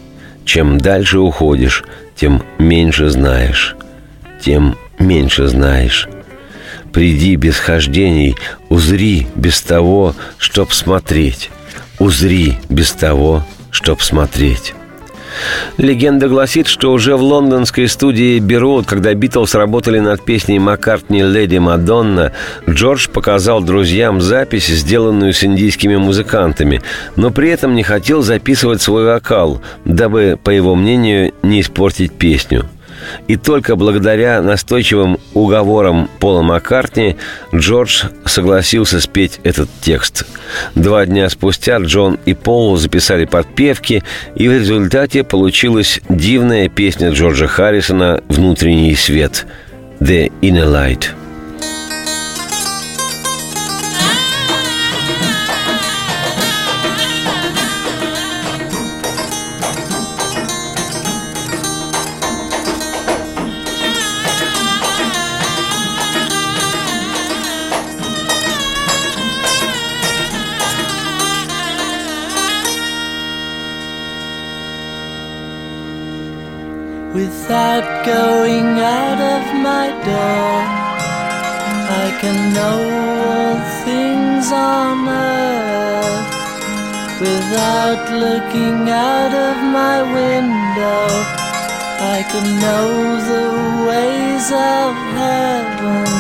Чем 0.45 0.79
дальше 0.79 1.19
уходишь, 1.19 1.85
тем 2.15 2.43
меньше 2.59 3.09
знаешь, 3.09 3.77
тем 4.41 4.77
меньше 4.99 5.47
знаешь. 5.47 6.09
Приди 6.93 7.37
без 7.37 7.57
хождений, 7.57 8.37
узри 8.69 9.29
без 9.35 9.61
того, 9.63 10.15
чтоб 10.39 10.73
смотреть, 10.73 11.51
узри 11.99 12.59
без 12.69 12.93
того, 12.93 13.47
чтоб 13.71 14.03
смотреть. 14.03 14.75
Легенда 15.77 16.29
гласит, 16.29 16.67
что 16.67 16.93
уже 16.93 17.17
в 17.17 17.23
лондонской 17.23 17.89
студии 17.89 18.39
Берут, 18.39 18.87
когда 18.87 19.15
Битлз 19.15 19.55
работали 19.55 19.99
над 19.99 20.25
песней 20.25 20.59
Маккартни 20.59 21.23
«Леди 21.23 21.59
Мадонна», 21.59 22.33
Джордж 22.69 23.09
показал 23.09 23.61
друзьям 23.61 24.21
запись, 24.21 24.67
сделанную 24.67 25.33
с 25.33 25.45
индийскими 25.45 25.97
музыкантами, 25.97 26.83
но 27.17 27.31
при 27.31 27.51
этом 27.51 27.75
не 27.75 27.83
хотел 27.83 28.23
записывать 28.23 28.83
свой 28.83 29.05
вокал, 29.05 29.63
дабы, 29.85 30.39
по 30.43 30.51
его 30.51 30.75
мнению, 30.75 31.33
не 31.43 31.61
испортить 31.61 32.13
песню– 32.13 32.67
И 33.29 33.37
только 33.37 33.77
благодаря 33.77 34.43
настойчивым 34.43 35.19
уговорам 35.35 36.09
Пола 36.19 36.43
Маккартни 36.43 37.17
Джордж 37.55 38.05
согласился 38.25 39.01
спеть 39.01 39.41
этот 39.43 39.69
текст. 39.81 40.27
Два 40.75 41.07
дня 41.07 41.29
спустя 41.29 41.79
Джон 41.79 42.19
и 42.25 42.35
Пол 42.35 42.77
записали 42.77 43.25
подпевки, 43.25 44.03
и 44.35 44.49
в 44.49 44.53
результате 44.53 45.25
получилась 45.25 46.01
дивная 46.09 46.69
песня 46.69 47.11
Джорджа 47.11 47.47
Харрисона 47.47 48.23
«Внутренний 48.29 48.95
свет» 48.95 49.47
«The 50.01 50.33
Inner 50.41 50.67
Light». 50.67 51.20
Without 87.51 88.07
looking 88.13 88.89
out 88.89 89.35
of 89.35 89.57
my 89.75 90.03
window, 90.03 91.07
I 92.15 92.23
can 92.31 92.47
know 92.63 93.19
the 93.33 93.49
ways 93.91 94.47
of 94.55 94.95
heaven. 95.19 96.11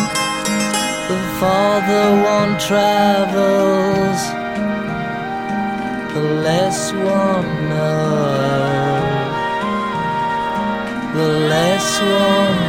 The 1.07 1.19
farther 1.39 2.09
one 2.35 2.59
travels, 2.59 4.21
the 6.15 6.25
less 6.49 6.93
one 6.95 7.51
knows. 7.71 8.91
The 11.15 11.29
less 11.55 11.89
one 12.01 12.60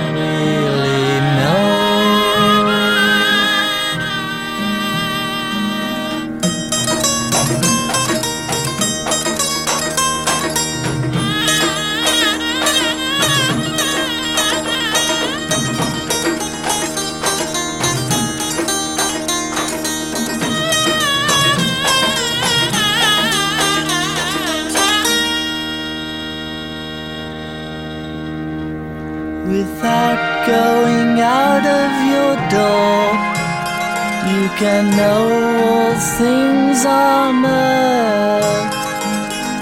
can 34.62 34.86
know 34.96 35.22
all 35.70 35.94
things 36.22 36.86
on 36.86 37.44
earth. 37.44 38.74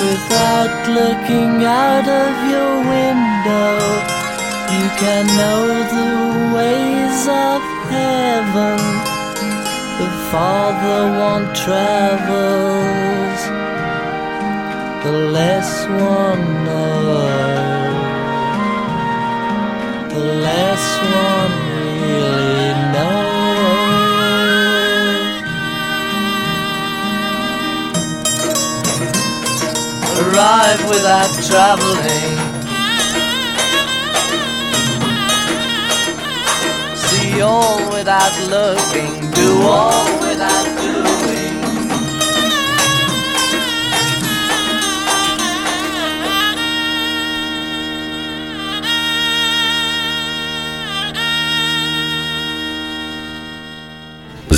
Without 0.07 0.75
looking 0.99 1.63
out 1.63 2.07
of 2.23 2.33
your 2.53 2.73
window, 2.95 3.75
you 4.75 4.87
can 5.03 5.23
know 5.39 5.63
the 5.95 6.11
ways 6.57 7.21
of 7.47 7.61
heaven. 7.95 8.79
The 9.99 10.09
farther 10.31 11.03
one 11.29 11.45
travels, 11.63 13.41
the 15.05 15.15
less 15.37 15.71
one 16.13 16.43
knows 16.65 17.79
the 20.13 20.25
less 20.47 20.85
one 21.01 21.28
Arrive 30.39 30.87
without 30.87 31.33
traveling. 31.49 32.37
See 36.95 37.41
all 37.41 37.91
without 37.91 38.33
looking. 38.47 39.31
Do 39.31 39.61
all 39.63 40.05
without 40.21 40.68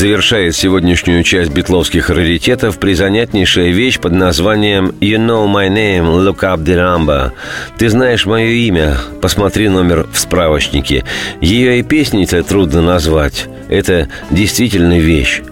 Завершает 0.02 0.56
сегодняшнюю 0.56 1.22
часть 1.22 1.52
битловских 1.52 2.10
раритетов 2.10 2.80
призанятнейшая 2.80 3.70
вещь 3.70 4.00
под 4.00 4.14
названием 4.14 4.96
«You 5.00 5.18
know 5.18 5.46
my 5.46 5.70
name, 5.70 6.26
look 6.26 6.40
up 6.40 6.64
the 6.64 6.76
number». 6.76 7.34
«Ты 7.78 7.88
знаешь 7.88 8.26
мое 8.26 8.48
имя, 8.48 8.98
посмотри 9.22 9.70
номер 9.70 10.08
в 10.12 10.18
справочнике». 10.18 11.06
Ее 11.40 11.78
и 11.78 11.84
песней-то 11.84 12.42
трудно 12.42 12.82
назвать. 12.82 13.46
Это 13.70 14.08
действительно 14.32 14.98
вещь. 14.98 15.44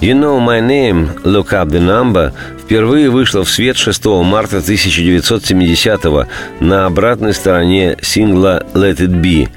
«You 0.00 0.18
know 0.18 0.44
my 0.44 0.60
name, 0.60 1.22
look 1.22 1.50
up 1.50 1.68
the 1.68 1.78
number» 1.78 2.32
впервые 2.64 3.10
вышла 3.10 3.44
в 3.44 3.50
свет 3.50 3.76
6 3.76 4.06
марта 4.06 4.58
1970 4.58 6.26
на 6.60 6.86
обратной 6.86 7.34
стороне 7.34 7.96
сингла 8.02 8.66
«Let 8.74 8.96
it 8.96 9.20
be». 9.20 9.48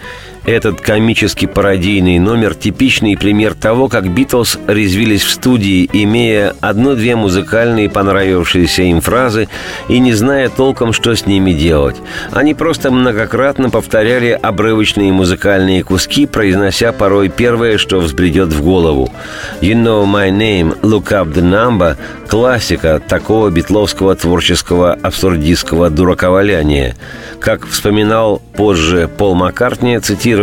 Этот 0.47 0.79
комический 0.79 1.45
пародийный 1.45 2.19
номер– 2.19 2.55
типичный 2.55 3.17
пример 3.17 3.53
того, 3.53 3.89
как 3.89 4.09
Битлз 4.09 4.57
резвились 4.65 5.23
в 5.23 5.29
студии, 5.29 5.89
имея 5.91 6.55
одну-две 6.61 7.17
музыкальные 7.17 7.89
понравившиеся 7.89 8.83
им 8.83 9.01
фразы 9.01 9.49
и 9.89 9.99
не 9.99 10.13
зная 10.13 10.47
толком, 10.47 10.93
что 10.93 11.13
с 11.13 11.25
ними 11.25 11.51
делать. 11.51 11.97
Они 12.31 12.53
просто 12.53 12.91
многократно 12.91 13.69
повторяли 13.69 14.39
обрывочные 14.41 15.11
музыкальные 15.11 15.83
куски, 15.83 16.25
произнося 16.25 16.93
порой 16.93 17.27
первое, 17.27 17.77
что 17.77 17.99
взбредет 17.99 18.53
в 18.53 18.63
голову. 18.63 19.11
«You 19.59 19.73
know 19.73 20.05
my 20.05 20.29
name, 20.31 20.79
look 20.79 21.11
up 21.11 21.33
the 21.33 21.43
number»– 21.43 21.97
классика 22.29 23.01
такого 23.05 23.49
битловского 23.49 24.15
творческого 24.15 24.93
абсурдистского 24.93 25.89
дураковаляния. 25.89 26.95
Как 27.41 27.67
вспоминал 27.67 28.41
позже 28.55 29.09
Пол 29.17 29.35
Маккартни, 29.35 29.99
цитирую, 29.99 30.36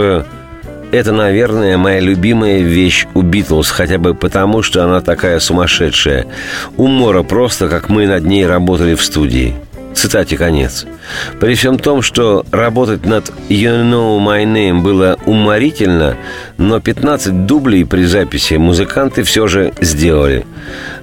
это, 0.92 1.12
наверное, 1.12 1.76
моя 1.76 2.00
любимая 2.00 2.60
вещь 2.60 3.06
у 3.14 3.22
Битлз, 3.22 3.70
хотя 3.70 3.98
бы 3.98 4.14
потому, 4.14 4.62
что 4.62 4.84
она 4.84 5.00
такая 5.00 5.40
сумасшедшая. 5.40 6.26
Умора 6.76 7.22
просто, 7.22 7.68
как 7.68 7.88
мы 7.88 8.06
над 8.06 8.24
ней 8.24 8.46
работали 8.46 8.94
в 8.94 9.02
студии. 9.02 9.54
Цитате 9.94 10.36
конец. 10.36 10.86
При 11.40 11.54
всем 11.54 11.78
том, 11.78 12.02
что 12.02 12.44
работать 12.50 13.06
над 13.06 13.30
«You 13.48 13.82
Know 13.82 14.18
My 14.18 14.44
Name» 14.44 14.82
было 14.82 15.16
уморительно, 15.24 16.16
но 16.58 16.80
15 16.80 17.46
дублей 17.46 17.84
при 17.84 18.04
записи 18.04 18.54
музыканты 18.54 19.22
все 19.22 19.46
же 19.46 19.72
сделали. 19.80 20.46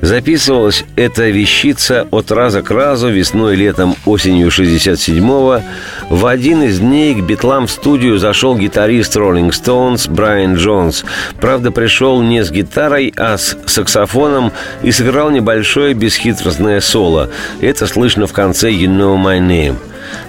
Записывалась 0.01 0.83
эта 0.95 1.29
вещица 1.29 2.07
от 2.11 2.31
раза 2.31 2.61
к 2.63 2.71
разу 2.71 3.09
весной, 3.09 3.55
летом, 3.55 3.95
осенью 4.05 4.49
67-го. 4.49 5.61
В 6.09 6.25
один 6.25 6.63
из 6.63 6.79
дней 6.79 7.13
к 7.15 7.23
битлам 7.23 7.67
в 7.67 7.71
студию 7.71 8.17
зашел 8.17 8.57
гитарист 8.57 9.15
Rolling 9.15 9.51
Stones 9.51 10.09
Брайан 10.09 10.55
Джонс. 10.55 11.05
Правда, 11.39 11.71
пришел 11.71 12.21
не 12.21 12.43
с 12.43 12.51
гитарой, 12.51 13.13
а 13.15 13.37
с 13.37 13.55
саксофоном 13.67 14.51
и 14.81 14.91
сыграл 14.91 15.29
небольшое 15.29 15.93
бесхитростное 15.93 16.81
соло. 16.81 17.29
Это 17.61 17.85
слышно 17.85 18.25
в 18.27 18.33
конце 18.33 18.71
«You 18.81 18.97
Know 18.97 19.17
My 19.17 19.39
Name». 19.39 19.75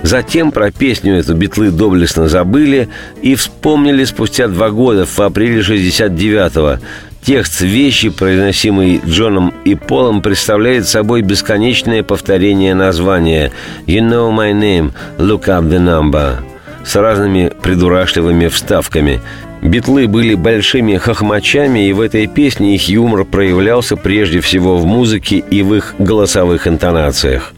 Затем 0.03 0.53
про 0.53 0.71
песню 0.71 1.17
эту 1.19 1.35
битлы 1.35 1.71
доблестно 1.71 2.29
забыли 2.29 2.89
и 3.23 3.35
вспомнили 3.35 4.05
спустя 4.05 4.49
два 4.49 4.71
года, 4.71 5.07
в 5.07 5.19
апреле 5.21 5.61
69-го. 5.61 6.79
Текст 7.23 7.61
вещи, 7.61 8.09
произносимый 8.09 9.01
Джоном 9.07 9.55
и 9.65 9.77
Полом, 9.77 10.23
представляет 10.23 10.89
собой 10.89 11.23
бесконечное 11.23 12.03
повторение 12.03 12.75
названия 12.75 13.53
«You 13.87 14.01
know 14.01 14.33
my 14.33 14.53
name, 14.53 14.93
look 15.19 15.45
up 15.45 15.69
the 15.69 15.79
number» 15.79 16.39
с 16.85 16.97
разными 16.97 17.53
придурашливыми 17.63 18.49
вставками. 18.49 19.21
Битлы 19.63 20.09
были 20.09 20.35
большими 20.35 20.97
хохмачами, 20.97 21.87
и 21.87 21.93
в 21.93 22.01
этой 22.01 22.27
песне 22.27 22.75
их 22.75 22.89
юмор 22.89 23.25
проявлялся 23.25 23.97
прежде 23.97 24.41
всего 24.41 24.77
в 24.77 24.85
музыке 24.85 25.37
и 25.37 25.63
в 25.63 25.75
их 25.75 25.95
голосовых 26.01 26.67
интонациях. 26.67 27.55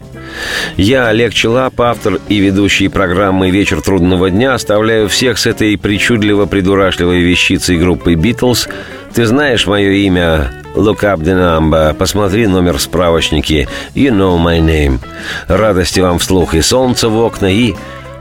Я, 0.77 1.09
Олег 1.09 1.35
Челап, 1.35 1.81
автор 1.81 2.19
и 2.29 2.39
ведущий 2.39 2.89
программы 2.89 3.51
«Вечер 3.51 3.81
трудного 3.81 4.31
дня», 4.31 4.55
оставляю 4.55 5.09
всех 5.09 5.39
с 5.39 5.47
этой 5.47 5.77
причудливо-придурашливой 5.77 7.21
вещицей 7.21 7.79
группы 7.79 8.15
«Битлз». 8.15 8.69
Ты 9.15 9.27
знаешь 9.27 9.67
мое 9.67 9.91
имя 9.91 10.51
Look 10.75 11.03
up 11.03 11.21
the 11.21 11.35
number, 11.35 11.95
посмотри 11.95 12.49
номер 12.49 12.79
в 12.79 12.83
справочнике 12.83 13.69
You 13.95 14.11
know 14.11 14.37
my 14.39 14.61
name. 14.61 14.99
Радости 15.47 16.01
вам 16.01 16.19
вслух 16.19 16.55
и 16.55 16.63
солнца 16.63 17.09
в 17.09 17.17
окна, 17.17 17.47
и 17.47 17.75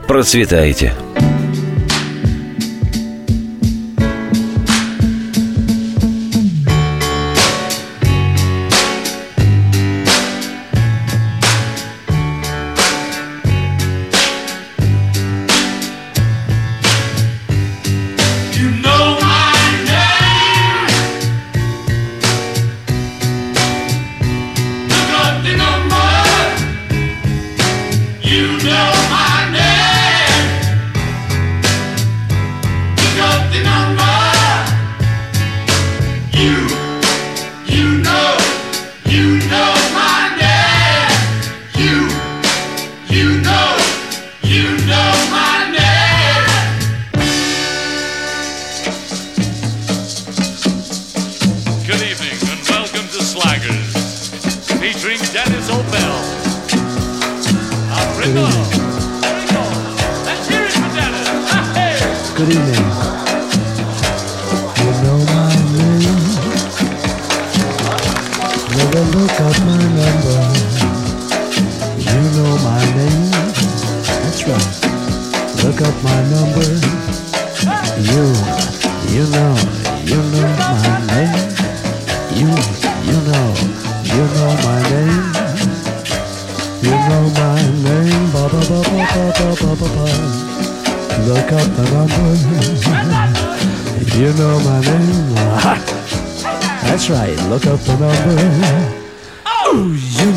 процветайте. 0.06 0.92
You 1.16 1.33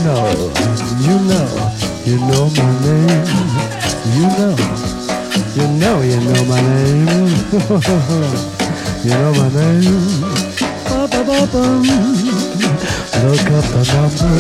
know, 0.04 0.52
you 1.06 1.16
know, 1.30 1.48
you 2.06 2.18
know 2.28 2.50
my 2.58 2.70
name. 2.86 3.26
You 4.16 4.26
know, 4.38 4.56
you 5.56 5.68
know, 5.80 6.02
you 6.02 6.20
know 6.22 6.42
my 6.46 6.62
name. 6.62 7.08
you 9.04 9.14
know 9.14 9.32
my 9.34 9.48
name. 9.50 10.58
Look 13.24 13.50
up 13.52 13.66
the 13.74 13.84
number. 13.94 14.34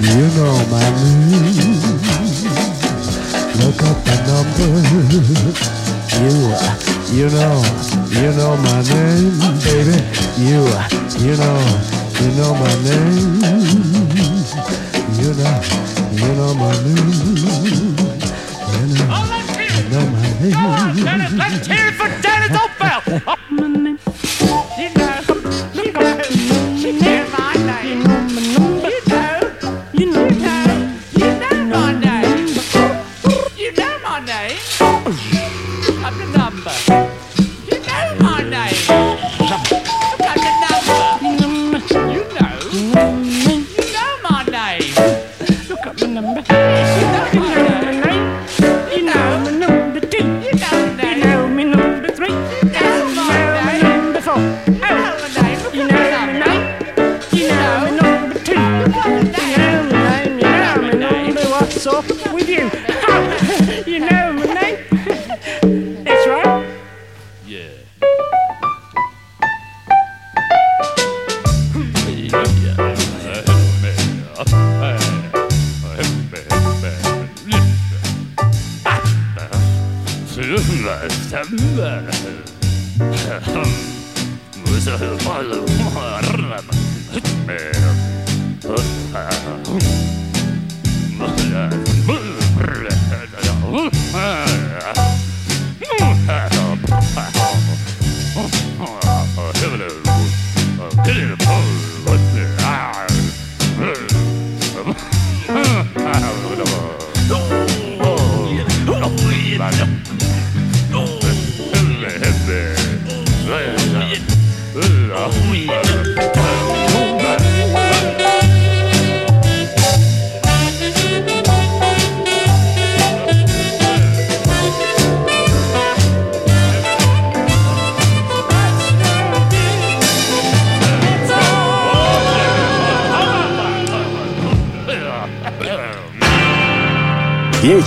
You 0.00 0.26
know 0.36 0.54
my 0.70 0.86
name. 0.98 1.78
Look 3.58 3.82
up 3.82 3.98
the 4.04 4.16
number. 4.28 4.70
You, 6.18 6.34
you 7.14 7.26
know, 7.30 7.54
you 8.10 8.28
know 8.36 8.52
my 8.56 8.82
name, 8.82 9.38
baby. 9.62 9.98
You, 10.36 10.60
you 11.24 11.34
know, 11.36 11.58
you 12.20 12.28
know 12.36 12.52
my 12.54 12.74
name. 12.82 13.97
You 15.18 15.34
know, 15.34 15.60
you 16.12 16.28
know 16.34 16.54
my 16.54 16.72
name. 16.84 16.96
You 16.96 17.94
know, 18.94 19.08
Oh, 19.10 19.26
let's 19.28 19.56
hear 19.56 19.64
you 19.64 19.86
it. 19.86 19.90
know 19.90 20.06
my 20.06 20.50
Come 20.52 20.66
on, 20.66 20.96
name. 20.96 21.04
Dennis. 21.04 21.32
Let's 21.32 21.66
hear 21.66 21.86
it 21.88 21.94
for 21.94 22.08
Dennis 22.22 22.56
O'Bell. 22.56 23.36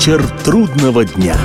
Вечер 0.02 0.28
трудного 0.44 1.06
дня. 1.06 1.38